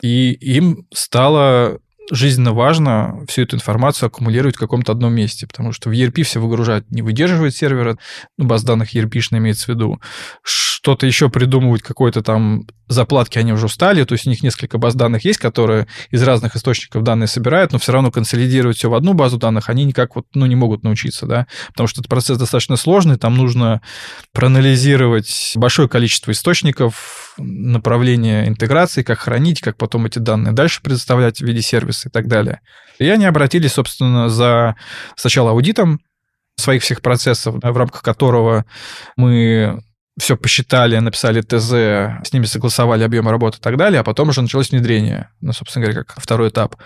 И 0.00 0.32
им 0.32 0.86
стало 0.94 1.78
жизненно 2.10 2.52
важно 2.52 3.24
всю 3.28 3.42
эту 3.42 3.56
информацию 3.56 4.08
аккумулировать 4.08 4.56
в 4.56 4.58
каком-то 4.58 4.92
одном 4.92 5.12
месте, 5.12 5.46
потому 5.46 5.72
что 5.72 5.90
в 5.90 5.92
ERP 5.92 6.22
все 6.22 6.40
выгружать 6.40 6.90
не 6.90 7.02
выдерживает 7.02 7.54
сервера, 7.54 7.98
ну, 8.36 8.46
баз 8.46 8.64
данных 8.64 8.94
ERP 8.94 9.20
имеется 9.32 9.66
в 9.66 9.68
виду, 9.68 10.00
что-то 10.42 11.06
еще 11.06 11.28
придумывать, 11.28 11.82
какой-то 11.82 12.22
там 12.22 12.66
заплатки 12.88 13.38
они 13.38 13.52
уже 13.52 13.66
устали, 13.66 14.02
то 14.04 14.14
есть 14.14 14.26
у 14.26 14.30
них 14.30 14.42
несколько 14.42 14.78
баз 14.78 14.94
данных 14.94 15.24
есть, 15.24 15.38
которые 15.38 15.86
из 16.10 16.22
разных 16.22 16.56
источников 16.56 17.02
данные 17.02 17.28
собирают, 17.28 17.72
но 17.72 17.78
все 17.78 17.92
равно 17.92 18.10
консолидировать 18.10 18.78
все 18.78 18.88
в 18.88 18.94
одну 18.94 19.12
базу 19.12 19.36
данных 19.36 19.68
они 19.68 19.84
никак 19.84 20.16
вот, 20.16 20.26
ну, 20.34 20.46
не 20.46 20.56
могут 20.56 20.82
научиться, 20.82 21.26
да, 21.26 21.46
потому 21.68 21.86
что 21.86 22.00
этот 22.00 22.08
процесс 22.08 22.38
достаточно 22.38 22.76
сложный, 22.76 23.16
там 23.16 23.36
нужно 23.36 23.82
проанализировать 24.32 25.52
большое 25.54 25.88
количество 25.88 26.32
источников, 26.32 27.29
направления 27.42 28.48
интеграции, 28.48 29.02
как 29.02 29.18
хранить, 29.18 29.60
как 29.60 29.76
потом 29.76 30.06
эти 30.06 30.18
данные 30.18 30.52
дальше 30.52 30.82
предоставлять 30.82 31.38
в 31.38 31.46
виде 31.46 31.62
сервиса 31.62 32.08
и 32.08 32.12
так 32.12 32.28
далее. 32.28 32.60
И 32.98 33.08
они 33.08 33.24
обратились, 33.24 33.72
собственно, 33.72 34.28
за 34.28 34.76
сначала 35.16 35.50
аудитом 35.50 36.00
своих 36.56 36.82
всех 36.82 37.00
процессов, 37.00 37.56
в 37.62 37.76
рамках 37.76 38.02
которого 38.02 38.64
мы 39.16 39.82
все 40.20 40.36
посчитали, 40.36 40.96
написали 40.98 41.40
ТЗ, 41.40 41.70
с 42.26 42.32
ними 42.32 42.44
согласовали 42.44 43.02
объем 43.02 43.28
работы 43.28 43.58
и 43.58 43.60
так 43.60 43.76
далее, 43.76 44.00
а 44.00 44.04
потом 44.04 44.28
уже 44.28 44.42
началось 44.42 44.70
внедрение, 44.70 45.30
ну, 45.40 45.52
собственно 45.52 45.86
говоря, 45.86 46.04
как 46.04 46.20
второй 46.20 46.50
этап. 46.50 46.76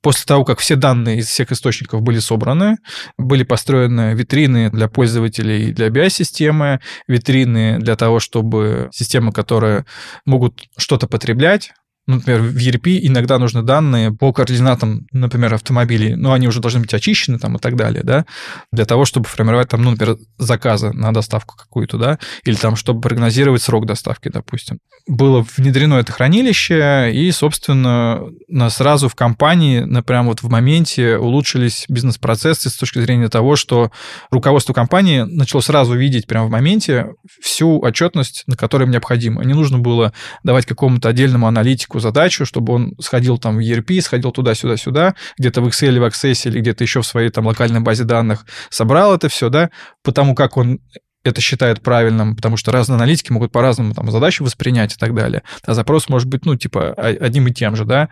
После 0.00 0.24
того, 0.26 0.44
как 0.44 0.60
все 0.60 0.76
данные 0.76 1.18
из 1.18 1.26
всех 1.26 1.50
источников 1.50 2.02
были 2.02 2.20
собраны, 2.20 2.78
были 3.18 3.42
построены 3.42 4.14
витрины 4.14 4.70
для 4.70 4.88
пользователей 4.88 5.72
для 5.72 5.88
BI-системы, 5.88 6.80
витрины 7.08 7.78
для 7.80 7.96
того, 7.96 8.20
чтобы 8.20 8.88
системы, 8.92 9.32
которые 9.32 9.84
могут 10.24 10.68
что-то 10.76 11.08
потреблять, 11.08 11.72
например, 12.08 12.40
в 12.40 12.56
ERP 12.56 12.98
иногда 13.02 13.38
нужны 13.38 13.62
данные 13.62 14.10
по 14.12 14.32
координатам, 14.32 15.06
например, 15.12 15.54
автомобилей, 15.54 16.16
но 16.16 16.32
они 16.32 16.48
уже 16.48 16.60
должны 16.60 16.80
быть 16.80 16.94
очищены 16.94 17.38
там 17.38 17.56
и 17.56 17.58
так 17.58 17.76
далее, 17.76 18.02
да, 18.02 18.24
для 18.72 18.86
того, 18.86 19.04
чтобы 19.04 19.26
формировать 19.26 19.68
там, 19.68 19.82
ну, 19.82 19.90
например, 19.90 20.16
заказы 20.38 20.92
на 20.92 21.12
доставку 21.12 21.54
какую-то, 21.56 21.98
да, 21.98 22.18
или 22.44 22.56
там, 22.56 22.76
чтобы 22.76 23.00
прогнозировать 23.00 23.62
срок 23.62 23.86
доставки, 23.86 24.28
допустим. 24.28 24.78
Было 25.06 25.46
внедрено 25.56 25.94
это 25.94 26.12
хранилище, 26.12 27.12
и, 27.12 27.30
собственно, 27.30 28.22
сразу 28.70 29.08
в 29.08 29.14
компании, 29.14 29.80
например, 29.80 30.22
вот 30.22 30.42
в 30.42 30.48
моменте 30.48 31.18
улучшились 31.18 31.84
бизнес-процессы 31.88 32.70
с 32.70 32.76
точки 32.76 33.00
зрения 33.00 33.28
того, 33.28 33.56
что 33.56 33.90
руководство 34.30 34.72
компании 34.72 35.20
начало 35.20 35.60
сразу 35.60 35.94
видеть 35.94 36.26
прямо 36.26 36.46
в 36.46 36.50
моменте 36.50 37.12
всю 37.42 37.80
отчетность, 37.80 38.44
на 38.46 38.56
которой 38.56 38.84
им 38.84 38.90
необходимо. 38.90 39.44
Не 39.44 39.54
нужно 39.54 39.78
было 39.78 40.12
давать 40.42 40.64
какому-то 40.64 41.10
отдельному 41.10 41.46
аналитику 41.46 41.97
человеку 41.98 42.00
задачу, 42.00 42.46
чтобы 42.46 42.74
он 42.74 42.94
сходил 43.00 43.38
там 43.38 43.56
в 43.56 43.60
ERP, 43.60 44.00
сходил 44.00 44.32
туда-сюда-сюда, 44.32 45.14
где-то 45.38 45.60
в 45.60 45.68
Excel, 45.68 45.98
в 45.98 46.04
Access 46.04 46.48
или 46.48 46.60
где-то 46.60 46.84
еще 46.84 47.00
в 47.00 47.06
своей 47.06 47.30
там 47.30 47.46
локальной 47.46 47.80
базе 47.80 48.04
данных, 48.04 48.46
собрал 48.70 49.14
это 49.14 49.28
все, 49.28 49.48
да, 49.48 49.70
потому 50.02 50.34
как 50.34 50.56
он 50.56 50.80
это 51.24 51.40
считает 51.40 51.82
правильным, 51.82 52.36
потому 52.36 52.56
что 52.56 52.72
разные 52.72 52.96
аналитики 52.96 53.32
могут 53.32 53.52
по-разному 53.52 53.92
там 53.94 54.10
задачу 54.10 54.44
воспринять 54.44 54.94
и 54.94 54.96
так 54.96 55.14
далее. 55.14 55.42
А 55.66 55.74
запрос 55.74 56.08
может 56.08 56.28
быть, 56.28 56.46
ну, 56.46 56.56
типа, 56.56 56.92
одним 56.92 57.48
и 57.48 57.52
тем 57.52 57.76
же, 57.76 57.84
да. 57.84 58.08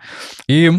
И 0.47 0.71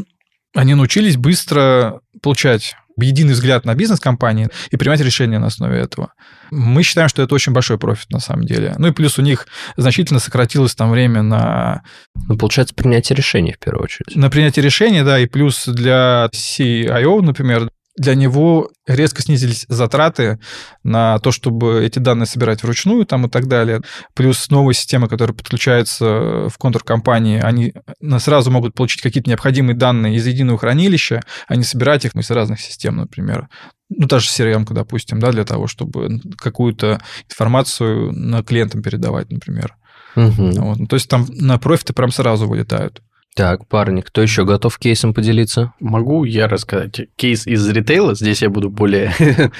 они 0.54 0.74
научились 0.74 1.16
быстро 1.16 2.00
получать 2.22 2.76
единый 3.00 3.32
взгляд 3.32 3.64
на 3.64 3.74
бизнес 3.74 4.00
компании 4.00 4.48
и 4.70 4.76
принимать 4.76 5.00
решения 5.00 5.38
на 5.38 5.46
основе 5.46 5.78
этого. 5.78 6.12
Мы 6.50 6.82
считаем, 6.82 7.08
что 7.08 7.22
это 7.22 7.34
очень 7.34 7.52
большой 7.52 7.78
профит 7.78 8.11
на 8.11 8.20
самом 8.20 8.44
деле. 8.44 8.74
Ну 8.78 8.88
и 8.88 8.92
плюс 8.92 9.18
у 9.18 9.22
них 9.22 9.46
значительно 9.76 10.20
сократилось 10.20 10.74
там 10.74 10.90
время 10.90 11.22
на... 11.22 11.82
Ну, 12.28 12.37
получается, 12.37 12.74
принятие 12.74 13.16
решений 13.16 13.52
в 13.52 13.58
первую 13.58 13.84
очередь. 13.84 14.16
На 14.16 14.30
принятие 14.30 14.64
решений, 14.64 15.02
да, 15.02 15.18
и 15.18 15.26
плюс 15.26 15.66
для 15.66 16.28
CIO, 16.32 17.20
например, 17.22 17.70
для 17.98 18.14
него 18.14 18.70
резко 18.87 19.20
снизились 19.22 19.66
затраты 19.68 20.38
на 20.82 21.18
то, 21.18 21.32
чтобы 21.32 21.84
эти 21.84 21.98
данные 21.98 22.26
собирать 22.26 22.62
вручную 22.62 23.04
там 23.04 23.26
и 23.26 23.28
так 23.28 23.46
далее. 23.46 23.82
Плюс 24.14 24.48
новые 24.50 24.74
системы, 24.74 25.08
которые 25.08 25.37
подключаются 25.37 26.48
в 26.48 26.54
контур 26.58 26.84
компании, 26.84 27.40
они 27.40 27.74
сразу 28.18 28.50
могут 28.50 28.74
получить 28.74 29.02
какие-то 29.02 29.28
необходимые 29.28 29.76
данные 29.76 30.16
из 30.16 30.26
единого 30.26 30.58
хранилища, 30.58 31.22
а 31.46 31.56
не 31.56 31.64
собирать 31.64 32.04
их 32.04 32.14
из 32.14 32.30
разных 32.30 32.61
систем, 32.61 32.96
например. 32.96 33.48
Ну, 33.90 34.06
та 34.06 34.18
же 34.18 34.28
CRM, 34.28 34.66
допустим, 34.72 35.18
да, 35.18 35.32
для 35.32 35.44
того, 35.44 35.66
чтобы 35.66 36.20
какую-то 36.37 37.00
информацию 37.28 38.12
на 38.12 38.42
клиентам 38.42 38.82
передавать, 38.82 39.30
например. 39.30 39.76
Угу. 40.14 40.50
Вот. 40.61 40.88
То 40.88 40.96
есть 40.96 41.08
там 41.08 41.26
на 41.28 41.58
профиты 41.58 41.92
прям 41.92 42.11
сразу 42.11 42.46
вылетают. 42.48 43.02
Так, 43.38 43.68
парни, 43.68 44.01
кто 44.01 44.20
еще 44.20 44.44
готов 44.44 44.77
кейсом 44.81 45.14
поделиться? 45.14 45.72
Могу 45.79 46.24
я 46.24 46.48
рассказать. 46.48 47.03
Кейс 47.14 47.46
из 47.46 47.68
ритейла, 47.68 48.16
здесь 48.16 48.42
я 48.42 48.51
буду 48.51 48.68
более... 48.68 49.12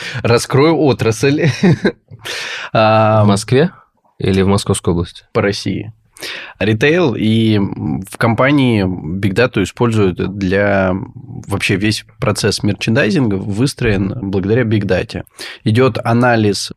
раскрою 0.23 0.77
отрасль. 0.79 1.47
А, 2.73 3.23
в 3.23 3.29
Москве 3.29 3.71
или 4.19 4.43
в 4.43 4.49
Московской 4.49 4.93
области? 4.93 5.27
По 5.33 5.43
России. 5.43 5.93
Ритейл 6.59 7.14
и 7.14 7.59
в 7.59 8.17
компании 8.17 8.85
Big 8.85 9.35
Data 9.35 9.62
используют 9.62 10.37
для 10.37 10.93
вообще 11.47 11.77
весь 11.77 12.05
процесс 12.19 12.64
мерчендайзинга 12.64 13.37
выстроен 13.37 14.12
благодаря 14.23 14.64
Big 14.64 14.83
Data. 14.83 15.23
Идет 15.62 15.99
анализ 16.03 16.73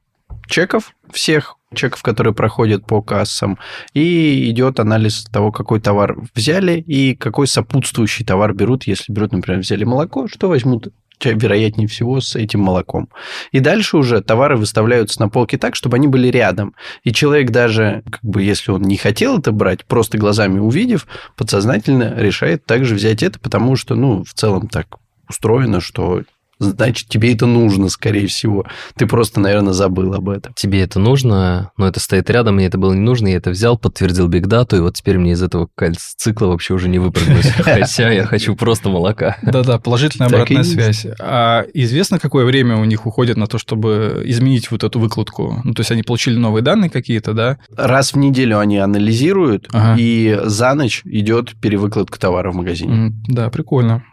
чеков 0.47 0.93
всех 1.11 1.57
чеков, 1.73 2.01
которые 2.01 2.33
проходят 2.33 2.85
по 2.85 3.01
кассам, 3.01 3.57
и 3.93 4.49
идет 4.49 4.79
анализ 4.79 5.25
того, 5.25 5.51
какой 5.51 5.79
товар 5.79 6.17
взяли 6.35 6.79
и 6.79 7.15
какой 7.15 7.47
сопутствующий 7.47 8.25
товар 8.25 8.53
берут. 8.53 8.83
Если 8.83 9.11
берут, 9.11 9.31
например, 9.31 9.61
взяли 9.61 9.83
молоко, 9.83 10.27
что 10.27 10.49
возьмут 10.49 10.89
вероятнее 11.23 11.87
всего, 11.87 12.19
с 12.19 12.35
этим 12.35 12.61
молоком. 12.61 13.09
И 13.51 13.59
дальше 13.59 13.97
уже 13.97 14.21
товары 14.21 14.57
выставляются 14.57 15.21
на 15.21 15.29
полке 15.29 15.59
так, 15.59 15.75
чтобы 15.75 15.97
они 15.97 16.07
были 16.07 16.29
рядом. 16.29 16.73
И 17.03 17.11
человек 17.11 17.51
даже, 17.51 18.03
как 18.09 18.23
бы, 18.23 18.41
если 18.41 18.71
он 18.71 18.81
не 18.81 18.97
хотел 18.97 19.37
это 19.37 19.51
брать, 19.51 19.85
просто 19.85 20.17
глазами 20.17 20.59
увидев, 20.59 21.05
подсознательно 21.35 22.15
решает 22.17 22.65
также 22.65 22.95
взять 22.95 23.21
это, 23.21 23.39
потому 23.39 23.75
что, 23.75 23.93
ну, 23.95 24.23
в 24.23 24.33
целом 24.33 24.67
так 24.67 24.97
устроено, 25.29 25.79
что 25.79 26.23
значит, 26.61 27.07
тебе 27.09 27.33
это 27.33 27.45
нужно, 27.45 27.89
скорее 27.89 28.27
всего. 28.27 28.65
Ты 28.95 29.07
просто, 29.07 29.39
наверное, 29.39 29.73
забыл 29.73 30.13
об 30.13 30.29
этом. 30.29 30.53
Тебе 30.53 30.81
это 30.81 30.99
нужно, 30.99 31.71
но 31.77 31.87
это 31.87 31.99
стоит 31.99 32.29
рядом, 32.29 32.55
мне 32.55 32.67
это 32.67 32.77
было 32.77 32.93
не 32.93 33.01
нужно, 33.01 33.27
я 33.27 33.37
это 33.37 33.49
взял, 33.49 33.77
подтвердил 33.77 34.27
бигдату, 34.27 34.77
и 34.77 34.79
вот 34.79 34.95
теперь 34.95 35.17
мне 35.17 35.31
из 35.31 35.41
этого 35.41 35.69
цикла 35.97 36.47
вообще 36.47 36.73
уже 36.73 36.87
не 36.87 36.99
выпрыгнуть. 36.99 37.45
Хотя 37.57 38.11
я 38.11 38.25
хочу 38.25 38.55
просто 38.55 38.89
молока. 38.89 39.37
Да-да, 39.41 39.79
положительная 39.79 40.27
обратная 40.27 40.63
связь. 40.63 41.07
А 41.19 41.65
известно, 41.73 42.19
какое 42.19 42.45
время 42.45 42.77
у 42.77 42.85
них 42.85 43.05
уходит 43.05 43.37
на 43.37 43.47
то, 43.47 43.57
чтобы 43.57 44.21
изменить 44.25 44.69
вот 44.71 44.83
эту 44.83 44.99
выкладку? 44.99 45.61
Ну, 45.63 45.73
то 45.73 45.81
есть 45.81 45.91
они 45.91 46.03
получили 46.03 46.37
новые 46.37 46.63
данные 46.63 46.89
какие-то, 46.89 47.33
да? 47.33 47.57
Раз 47.75 48.13
в 48.13 48.17
неделю 48.17 48.59
они 48.59 48.77
анализируют, 48.77 49.69
и 49.97 50.39
за 50.43 50.73
ночь 50.73 51.01
идет 51.05 51.59
перевыкладка 51.59 52.19
товара 52.19 52.51
в 52.51 52.55
магазине. 52.55 53.13
Да, 53.27 53.49
прикольно. 53.49 54.03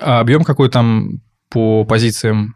А 0.00 0.20
объем 0.20 0.44
какой 0.44 0.68
там 0.68 1.20
по 1.48 1.84
позициям 1.84 2.54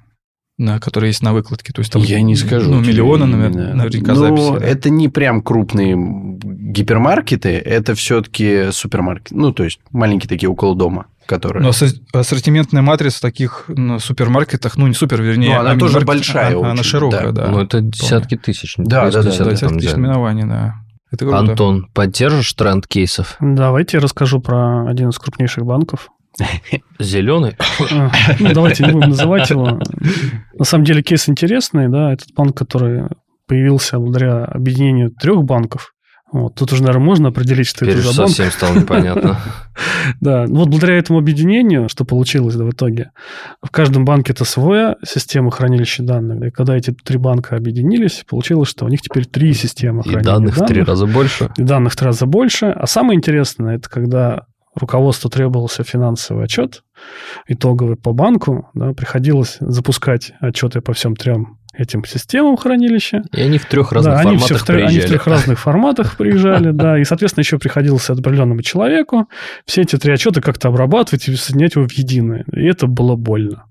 на, 0.59 0.79
которые 0.81 1.11
есть 1.11 1.23
на 1.23 1.33
выкладке. 1.33 1.73
То 1.73 1.81
есть 1.81 1.93
там, 1.93 2.03
я 2.03 2.21
не 2.23 2.37
скажу. 2.37 2.71
Ну, 2.71 2.81
миллионы, 2.81 3.27
наверное, 3.27 3.75
наверняка 3.75 4.15
Но 4.15 4.19
записи. 4.19 4.61
Да? 4.61 4.67
это 4.67 4.91
не 4.91 5.09
прям 5.09 5.43
крупные 5.43 5.97
гипермаркеты, 5.97 7.51
это 7.51 7.95
все-таки 7.95 8.71
супермаркет. 8.71 9.33
Ну, 9.33 9.53
то 9.53 9.65
есть 9.65 9.81
маленькие 9.91 10.29
такие 10.29 10.49
около 10.49 10.77
дома. 10.77 11.07
Которые... 11.27 11.63
Но 11.63 11.71
ассортиментная 12.13 12.83
матрица 12.83 13.19
в 13.19 13.21
таких 13.21 13.67
ну, 13.69 14.01
супермаркетах, 14.01 14.77
ну, 14.77 14.89
не 14.89 14.95
супер, 14.95 15.23
вернее... 15.23 15.55
Ну, 15.55 15.61
она 15.61 15.77
тоже 15.77 16.01
большая 16.01 16.59
Она, 16.59 16.73
очень, 16.73 16.83
широкая, 16.83 17.31
да. 17.31 17.47
да 17.47 17.51
ну, 17.53 17.61
это 17.61 17.81
десятки 17.81 18.37
тысяч. 18.37 18.75
Да, 18.77 19.09
да, 19.09 19.23
да, 19.23 19.23
да, 19.23 19.31
десятки 19.31 19.79
тысяч 19.79 19.93
наименований, 19.93 20.45
да. 20.45 20.82
Это 21.13 21.27
круто. 21.27 21.39
Антон, 21.39 21.87
поддержишь 21.93 22.53
тренд 22.55 22.87
кейсов? 22.87 23.37
Давайте 23.41 23.99
я 23.99 24.03
расскажу 24.03 24.41
про 24.41 24.89
один 24.89 25.11
из 25.11 25.19
крупнейших 25.19 25.65
банков. 25.65 26.09
Зеленый? 26.99 27.57
Ну, 27.91 28.11
давайте 28.55 28.85
не 28.85 28.93
будем 28.93 29.11
называть 29.11 29.51
его. 29.51 29.79
На 30.55 30.65
самом 30.65 30.85
деле 30.85 31.03
кейс 31.03 31.29
интересный, 31.29 31.89
да, 31.89 32.13
этот 32.13 32.29
банк, 32.35 32.57
который 32.57 33.05
появился 33.47 33.99
благодаря 33.99 34.45
объединению 34.45 35.11
трех 35.11 35.45
банков. 35.45 35.93
Вот, 36.33 36.55
тут 36.55 36.73
уже, 36.73 36.83
наверное, 36.83 37.05
можно 37.05 37.29
определить, 37.29 37.67
что 37.67 37.81
Теперь 37.85 37.99
это 37.99 38.11
за 38.11 38.23
банк. 38.23 38.31
совсем 38.31 38.51
стало 38.51 38.75
непонятно. 38.79 39.39
Да, 40.21 40.45
ну 40.47 40.57
вот 40.57 40.69
благодаря 40.69 40.99
этому 40.99 41.19
объединению, 41.19 41.89
что 41.89 42.05
получилось 42.05 42.55
в 42.57 42.71
итоге, 42.71 43.11
в 43.63 43.71
каждом 43.71 44.05
банке 44.05 44.33
это 44.33 44.45
своя 44.45 44.97
система 45.03 45.51
хранилища 45.51 46.03
данных. 46.03 46.49
И 46.49 46.51
когда 46.51 46.77
эти 46.77 46.91
три 46.91 47.17
банка 47.17 47.57
объединились, 47.57 48.23
получилось, 48.29 48.69
что 48.69 48.85
у 48.85 48.89
них 48.89 49.01
теперь 49.01 49.25
три 49.25 49.55
системы 49.55 50.03
хранилища 50.03 50.25
данных. 50.25 50.55
И 50.55 50.59
данных 50.59 50.69
в 50.69 50.73
три 50.73 50.83
раза 50.83 51.07
больше. 51.07 51.51
И 51.57 51.63
данных 51.63 51.93
в 51.95 51.97
три 51.97 52.07
раза 52.07 52.27
больше. 52.27 52.67
А 52.67 52.87
самое 52.87 53.17
интересное, 53.17 53.77
это 53.77 53.89
когда 53.89 54.47
руководству 54.75 55.31
требовался 55.31 55.85
финансовый 55.85 56.45
отчет 56.45 56.83
итоговый 57.47 57.97
по 57.97 58.13
банку, 58.13 58.71
да, 58.75 58.93
приходилось 58.93 59.57
запускать 59.61 60.33
отчеты 60.41 60.81
по 60.81 60.93
всем 60.93 61.17
трем 61.17 61.59
этим 61.73 62.05
системам 62.05 62.57
хранилища. 62.57 63.23
И 63.33 63.41
они 63.41 63.59
в 63.59 63.67
трех 63.67 63.93
разных 63.93 64.15
да, 64.15 64.23
форматах 64.23 64.49
они 64.51 64.59
в, 64.59 64.67
приезжали. 64.67 64.91
Они 64.91 65.01
в 65.01 65.09
трех 65.09 65.27
разных 65.27 65.59
форматах 65.59 66.17
приезжали, 66.19 66.71
да, 66.71 66.99
и, 66.99 67.05
соответственно, 67.05 67.43
еще 67.43 67.59
приходилось 67.59 68.09
определенному 68.11 68.63
человеку 68.63 69.29
все 69.65 69.83
эти 69.83 69.97
три 69.97 70.13
отчета 70.13 70.41
как-то 70.41 70.69
обрабатывать 70.69 71.29
и 71.29 71.35
соединять 71.35 71.75
его 71.75 71.87
в 71.87 71.93
единое. 71.93 72.45
И 72.53 72.65
это 72.65 72.87
было 72.87 73.17
больно. 73.17 73.65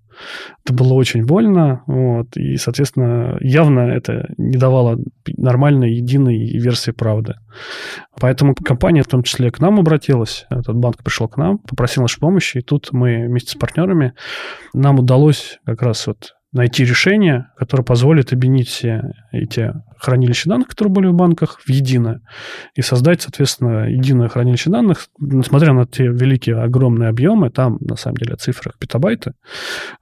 Это 0.64 0.74
было 0.74 0.94
очень 0.94 1.26
больно, 1.26 1.84
вот, 1.88 2.38
и, 2.38 2.58
соответственно, 2.58 3.38
явно 3.40 3.80
это 3.80 4.32
не 4.38 4.58
давало 4.58 5.00
нормальной, 5.36 5.94
единой 5.94 6.38
версии 6.60 6.92
правды. 6.92 7.36
Поэтому 8.20 8.54
компания 8.54 9.02
в 9.02 9.08
том 9.08 9.24
числе 9.24 9.50
к 9.50 9.60
нам 9.60 9.80
обратилась, 9.80 10.46
этот 10.50 10.76
банк 10.76 11.04
пришел 11.04 11.28
к 11.28 11.38
нам, 11.38 11.58
попросил 11.58 12.04
нашей 12.04 12.20
помощи, 12.20 12.60
и 12.60 12.62
тут 12.62 12.90
мы 12.92 13.26
вместе 13.28 13.52
с 13.52 13.56
партнерами, 13.56 14.14
нам 14.74 15.00
удалось 15.00 15.60
как 15.66 15.82
раз 15.82 16.06
вот 16.06 16.36
найти 16.52 16.84
решение, 16.84 17.48
которое 17.58 17.84
позволит 17.84 18.34
объединить 18.34 18.68
все 18.68 19.14
эти 19.32 19.74
хранилища 19.98 20.50
данных, 20.50 20.68
которые 20.68 20.92
были 20.92 21.08
в 21.08 21.14
банках, 21.14 21.62
в 21.62 21.70
единое, 21.70 22.22
и 22.76 22.82
создать, 22.82 23.22
соответственно, 23.22 23.90
единое 23.90 24.28
хранилище 24.28 24.70
данных, 24.70 25.08
несмотря 25.20 25.74
на 25.74 25.86
те 25.88 26.08
великие, 26.08 26.58
огромные 26.58 27.10
объемы, 27.10 27.50
там, 27.50 27.78
на 27.80 27.96
самом 27.96 28.18
деле, 28.18 28.36
цифры 28.36 28.74
петабайты 28.80 29.34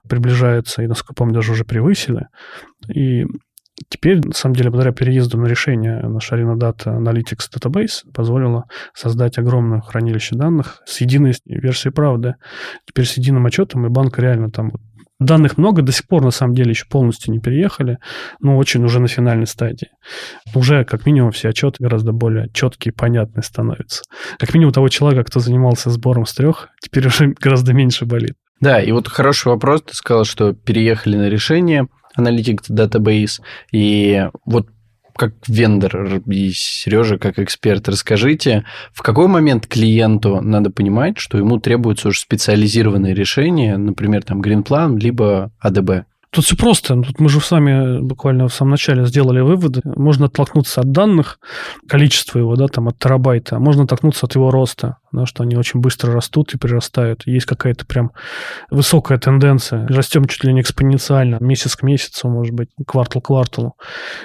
приближаются, 0.08 0.82
и, 0.82 0.86
насколько 0.86 1.14
помню, 1.14 1.34
даже 1.34 1.52
уже 1.52 1.64
превысили. 1.64 2.26
И 2.92 3.26
Теперь, 3.88 4.20
на 4.24 4.34
самом 4.34 4.54
деле, 4.54 4.70
благодаря 4.70 4.92
переезду 4.92 5.38
на 5.38 5.46
решение 5.46 6.00
наш 6.02 6.30
Arena 6.32 6.54
Data 6.56 6.98
Analytics 6.98 7.48
Database 7.54 8.12
позволило 8.12 8.64
создать 8.92 9.38
огромное 9.38 9.80
хранилище 9.80 10.36
данных 10.36 10.82
с 10.84 11.00
единой 11.00 11.34
версией 11.46 11.92
правды. 11.92 12.34
Теперь 12.86 13.06
с 13.06 13.16
единым 13.16 13.46
отчетом, 13.46 13.86
и 13.86 13.88
банк 13.88 14.18
реально 14.18 14.50
там 14.50 14.72
Данных 15.20 15.58
много, 15.58 15.82
до 15.82 15.92
сих 15.92 16.08
пор, 16.08 16.24
на 16.24 16.30
самом 16.30 16.54
деле, 16.54 16.70
еще 16.70 16.86
полностью 16.86 17.32
не 17.32 17.40
переехали, 17.40 17.98
но 18.40 18.56
очень 18.56 18.82
уже 18.82 19.00
на 19.00 19.06
финальной 19.06 19.46
стадии. 19.46 19.90
Уже, 20.54 20.84
как 20.84 21.04
минимум, 21.04 21.30
все 21.30 21.50
отчеты 21.50 21.76
гораздо 21.84 22.12
более 22.12 22.48
четкие, 22.54 22.94
понятные 22.94 23.42
становятся. 23.42 24.02
Как 24.38 24.54
минимум 24.54 24.72
того 24.72 24.88
человека, 24.88 25.24
кто 25.24 25.38
занимался 25.38 25.90
сбором 25.90 26.24
с 26.24 26.32
трех, 26.34 26.70
теперь 26.80 27.06
уже 27.06 27.34
гораздо 27.40 27.74
меньше 27.74 28.06
болит. 28.06 28.34
Да, 28.60 28.80
и 28.80 28.92
вот 28.92 29.08
хороший 29.08 29.48
вопрос. 29.48 29.82
Ты 29.82 29.94
сказал, 29.94 30.24
что 30.24 30.54
переехали 30.54 31.16
на 31.16 31.28
решение 31.28 31.86
Analytics 32.18 32.70
Database. 32.70 33.40
И 33.72 34.26
вот 34.46 34.68
как 35.16 35.34
вендор 35.48 36.20
и 36.26 36.50
Сережа 36.52 37.18
как 37.18 37.38
эксперт, 37.38 37.88
расскажите, 37.88 38.64
в 38.92 39.02
какой 39.02 39.28
момент 39.28 39.66
клиенту 39.66 40.40
надо 40.40 40.70
понимать, 40.70 41.18
что 41.18 41.38
ему 41.38 41.58
требуется 41.58 42.08
уже 42.08 42.20
специализированное 42.20 43.14
решение, 43.14 43.76
например, 43.76 44.22
там 44.22 44.40
Greenplan, 44.40 44.98
либо 44.98 45.50
ADB? 45.64 46.04
Тут 46.30 46.44
все 46.44 46.56
просто. 46.56 46.94
Тут 47.02 47.18
мы 47.18 47.28
же 47.28 47.40
с 47.40 47.50
вами 47.50 48.00
буквально 48.00 48.46
в 48.46 48.54
самом 48.54 48.72
начале 48.72 49.04
сделали 49.04 49.40
выводы. 49.40 49.80
Можно 49.84 50.26
оттолкнуться 50.26 50.80
от 50.80 50.92
данных, 50.92 51.40
количества 51.88 52.38
его, 52.38 52.54
да, 52.54 52.68
там, 52.68 52.86
от 52.86 52.98
терабайта. 52.98 53.58
Можно 53.58 53.84
оттолкнуться 53.84 54.26
от 54.26 54.36
его 54.36 54.50
роста 54.52 54.98
да, 55.12 55.26
что 55.26 55.42
они 55.42 55.56
очень 55.56 55.80
быстро 55.80 56.12
растут 56.12 56.54
и 56.54 56.58
прирастают. 56.58 57.26
Есть 57.26 57.46
какая-то 57.46 57.86
прям 57.86 58.12
высокая 58.70 59.18
тенденция. 59.18 59.86
Растем 59.88 60.24
чуть 60.26 60.44
ли 60.44 60.52
не 60.52 60.60
экспоненциально, 60.60 61.38
месяц 61.40 61.76
к 61.76 61.82
месяцу, 61.82 62.28
может 62.28 62.54
быть, 62.54 62.68
квартал 62.86 63.22
к 63.22 63.26
кварталу. 63.26 63.74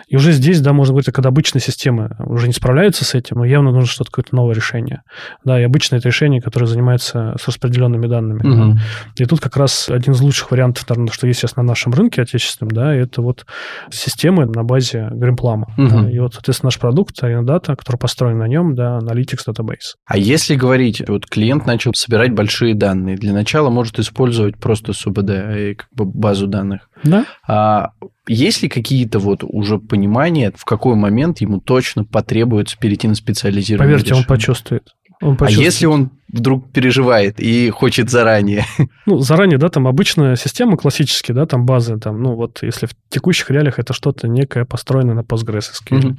И 0.07 0.15
уже 0.15 0.31
здесь, 0.31 0.61
да, 0.61 0.73
может 0.73 0.93
быть, 0.93 1.05
когда 1.05 1.29
обычные 1.29 1.61
системы 1.61 2.15
уже 2.19 2.47
не 2.47 2.53
справляются 2.53 3.05
с 3.05 3.15
этим, 3.15 3.37
но 3.37 3.45
явно 3.45 3.71
нужно 3.71 3.87
что-то 3.87 4.11
какое-то 4.11 4.35
новое 4.35 4.55
решение. 4.55 5.01
Да, 5.43 5.59
и 5.59 5.63
обычно 5.63 5.95
это 5.95 6.07
решение, 6.07 6.41
которое 6.41 6.67
занимается 6.67 7.35
с 7.39 7.47
распределенными 7.47 8.07
данными. 8.07 8.39
Угу. 8.39 8.73
Да. 8.73 9.23
И 9.23 9.25
тут 9.25 9.39
как 9.39 9.57
раз 9.57 9.89
один 9.89 10.13
из 10.13 10.21
лучших 10.21 10.51
вариантов, 10.51 10.87
наверное, 10.89 11.11
что 11.11 11.27
есть 11.27 11.39
сейчас 11.39 11.55
на 11.55 11.63
нашем 11.63 11.93
рынке 11.93 12.21
отечественном, 12.21 12.71
да, 12.71 12.93
это 12.93 13.21
вот 13.21 13.45
системы 13.91 14.45
на 14.45 14.63
базе 14.63 15.09
Гримплама. 15.11 15.67
Угу. 15.77 15.87
Да, 15.89 16.11
и 16.11 16.19
вот, 16.19 16.33
соответственно, 16.33 16.67
наш 16.67 16.79
продукт, 16.79 17.21
Arena 17.23 17.43
Data, 17.43 17.75
который 17.75 17.97
построен 17.97 18.37
на 18.37 18.47
нем, 18.47 18.75
да, 18.75 18.99
Analytics 18.99 19.47
Database. 19.47 19.95
А 20.05 20.17
если 20.17 20.55
говорить 20.55 20.74
говорить, 20.75 21.01
вот 21.07 21.25
клиент 21.25 21.65
начал 21.65 21.93
собирать 21.93 22.33
большие 22.33 22.75
данные. 22.75 23.15
Для 23.15 23.33
начала 23.33 23.69
может 23.69 23.99
использовать 23.99 24.57
просто 24.57 24.93
СУБД, 24.93 25.77
как 25.77 25.87
бы 25.91 26.05
базу 26.05 26.47
данных. 26.47 26.89
Да. 27.03 27.25
А 27.47 27.91
есть 28.27 28.61
ли 28.61 28.69
какие-то 28.69 29.19
вот 29.19 29.43
уже 29.43 29.77
понимания, 29.77 30.51
в 30.55 30.65
какой 30.65 30.95
момент 30.95 31.41
ему 31.41 31.59
точно 31.61 32.03
потребуется 32.03 32.77
перейти 32.77 33.07
на 33.07 33.15
специализированное 33.15 33.87
Поверьте, 33.87 34.09
решение? 34.09 34.21
он 34.23 34.27
почувствует. 34.27 34.95
Он 35.25 35.37
а 35.39 35.49
если 35.49 35.87
он 35.87 36.11
вдруг 36.27 36.71
переживает 36.71 37.39
и 37.39 37.69
хочет 37.71 38.09
заранее? 38.09 38.65
Ну, 39.07 39.19
заранее, 39.19 39.59
да, 39.59 39.69
там 39.69 39.87
обычная 39.87 40.35
система 40.35 40.77
классические, 40.77 41.35
да, 41.35 41.45
там 41.45 41.65
базы, 41.65 41.97
там, 41.99 42.23
ну, 42.23 42.33
вот 42.33 42.63
если 42.63 42.87
в 42.87 42.95
текущих 43.09 43.51
реалиях 43.51 43.77
это 43.77 43.93
что-то 43.93 44.27
некое 44.27 44.65
построенное 44.65 45.13
на 45.13 45.19
PostgreSQL. 45.19 46.07
Угу. 46.07 46.17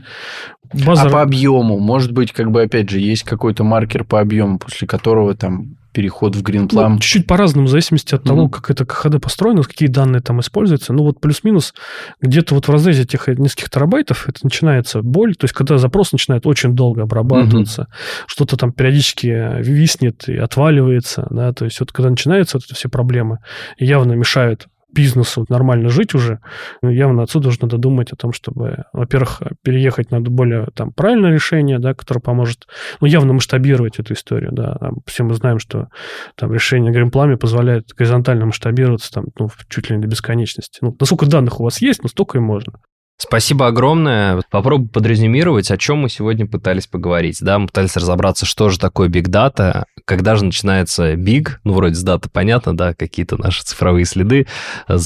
База... 0.85 1.09
А 1.09 1.11
по 1.11 1.23
объему, 1.23 1.79
может 1.81 2.13
быть, 2.13 2.33
как 2.33 2.51
бы, 2.51 2.63
опять 2.63 2.89
же, 2.91 3.01
есть 3.01 3.25
какой-то 3.25 3.65
маркер 3.65 4.05
по 4.05 4.21
объему, 4.21 4.59
после 4.59 4.87
которого 4.87 5.35
там 5.35 5.77
переход 5.97 6.37
в 6.37 6.43
Greenplum? 6.43 6.89
Ну, 6.89 6.99
чуть-чуть 6.99 7.27
по-разному, 7.27 7.67
в 7.67 7.71
зависимости 7.71 8.15
от 8.15 8.23
того, 8.23 8.45
mm-hmm. 8.45 8.51
как 8.51 8.71
это 8.71 8.85
КХД 8.85 9.19
построено, 9.19 9.63
какие 9.63 9.89
данные 9.89 10.21
там 10.21 10.41
используются. 10.41 10.93
Ну, 10.93 11.05
вот 11.05 11.23
плюс-минус 11.23 11.73
где-то 12.21 12.55
вот 12.55 12.69
в 12.69 12.71
разрезе 12.71 13.05
этих 13.05 13.29
нескольких 13.29 13.71
терабайтов 13.71 14.29
это 14.29 14.41
начинается 14.43 15.01
боль. 15.01 15.35
То 15.37 15.45
есть, 15.45 15.55
когда 15.55 15.79
запрос 15.79 16.13
начинает 16.13 16.47
очень 16.47 16.75
долго 16.75 17.03
обрабатываться, 17.05 17.83
mm-hmm. 17.83 18.25
что-то 18.27 18.59
там 18.59 18.73
периодически 18.73 19.63
виснет 19.63 20.29
и 20.29 20.37
отваливается, 20.37 21.27
да, 21.31 21.55
то 21.55 21.65
есть, 21.65 21.81
вот 21.81 21.93
когда 21.93 22.11
начинаются 22.11 22.59
вот 22.59 22.65
эти 22.65 22.75
все 22.75 22.91
проблемы, 22.91 23.39
явно 23.79 24.13
мешают 24.13 24.69
бизнесу 24.97 25.45
нормально 25.49 25.91
жить 25.91 26.15
уже, 26.15 26.41
ну, 26.83 26.91
явно 26.91 27.23
отсюда 27.23 27.49
нужно 27.49 27.69
додумать 27.69 28.13
о 28.13 28.17
том, 28.17 28.33
чтобы, 28.33 28.85
во-первых, 28.93 29.43
переехать 29.63 30.11
надо 30.11 30.31
более 30.31 30.69
там 30.75 30.93
правильное 30.93 31.33
решение, 31.33 31.79
да, 31.79 31.95
которое 31.95 32.21
поможет, 32.21 32.67
ну, 33.01 33.07
явно 33.07 33.35
масштабировать 33.35 33.99
эту 33.99 34.15
историю, 34.15 34.51
да. 34.53 34.79
Все 35.07 35.25
мы 35.25 35.35
знаем, 35.35 35.59
что 35.59 35.89
там 36.35 36.53
решение 36.53 36.93
Гримплами 36.93 37.35
позволяет 37.35 37.93
горизонтально 37.97 38.47
масштабироваться 38.47 39.13
там, 39.13 39.27
ну, 39.39 39.51
чуть 39.69 39.91
ли 39.91 39.97
не 39.97 40.03
до 40.03 40.09
бесконечности. 40.09 40.79
Ну, 40.81 40.97
насколько 40.99 41.27
данных 41.27 41.61
у 41.61 41.65
вас 41.65 41.81
есть, 41.81 42.03
ну, 42.03 42.09
столько 42.09 42.39
и 42.39 42.41
можно. 42.41 42.81
Спасибо 43.19 43.67
огромное. 43.69 44.43
Попробую 44.51 44.91
подрезюмировать, 44.91 45.71
о 45.71 45.79
чем 45.79 45.99
мы 45.99 46.11
сегодня 46.11 46.47
пытались 46.47 46.87
поговорить. 46.87 47.39
Да, 47.41 47.59
мы 47.59 47.67
пытались 47.67 47.97
разобраться, 47.97 48.45
что 48.45 48.69
же 48.69 48.79
такое 48.79 49.09
Big 49.09 49.29
Data, 49.29 49.85
когда 50.05 50.37
же 50.37 50.45
начинается 50.45 51.15
Big, 51.15 51.49
ну, 51.65 51.73
вроде 51.73 51.95
с 51.95 52.03
даты 52.03 52.29
понятно, 52.29 52.77
да, 52.77 52.93
какие-то 52.95 53.39
наши 53.39 53.65
цифровые 53.65 54.05
следы, 54.05 54.47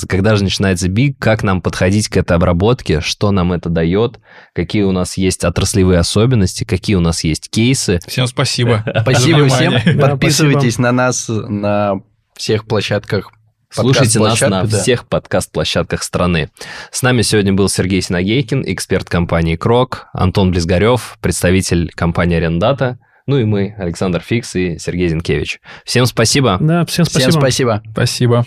когда 0.08 0.34
же 0.34 0.42
начинается 0.42 0.88
Big, 0.88 1.14
как 1.18 1.42
нам 1.44 1.62
подходить 1.62 2.08
к 2.08 2.16
этой 2.16 2.36
обработке, 2.36 3.00
что 3.00 3.30
нам 3.30 3.52
это 3.52 3.68
дает, 3.68 4.18
какие 4.54 4.82
у 4.82 4.92
нас 4.92 5.16
есть 5.16 5.44
отраслевые 5.44 6.00
особенности, 6.00 6.64
какие 6.64 6.96
у 6.96 7.00
нас 7.00 7.22
есть 7.22 7.48
кейсы. 7.48 8.00
Всем 8.06 8.26
спасибо. 8.26 8.84
Спасибо 9.02 9.46
всем. 9.48 9.74
Подписывайтесь 10.00 10.78
на 10.78 10.90
нас 10.92 11.28
на 11.28 12.00
всех 12.34 12.66
площадках 12.66 13.30
Слушайте 13.70 14.18
нас 14.18 14.40
на 14.40 14.64
да. 14.64 14.66
всех 14.66 15.06
подкаст-площадках 15.06 16.02
страны. 16.02 16.50
С 16.90 17.02
нами 17.02 17.22
сегодня 17.22 17.52
был 17.52 17.68
Сергей 17.68 18.02
Синагейкин, 18.02 18.64
эксперт 18.66 19.08
компании 19.08 19.56
Крок, 19.56 20.08
Антон 20.12 20.50
Близгарев, 20.50 21.18
представитель 21.20 21.90
компании 21.94 22.38
Арендата, 22.38 22.98
ну 23.26 23.38
и 23.38 23.44
мы, 23.44 23.74
Александр 23.78 24.20
Фикс 24.20 24.56
и 24.56 24.78
Сергей 24.78 25.08
Зинкевич. 25.08 25.60
Всем 25.84 26.06
спасибо. 26.06 26.58
Да, 26.60 26.84
всем 26.84 27.04
спасибо. 27.04 27.30
Всем 27.30 27.40
спасибо. 27.40 27.82
Спасибо. 27.92 28.44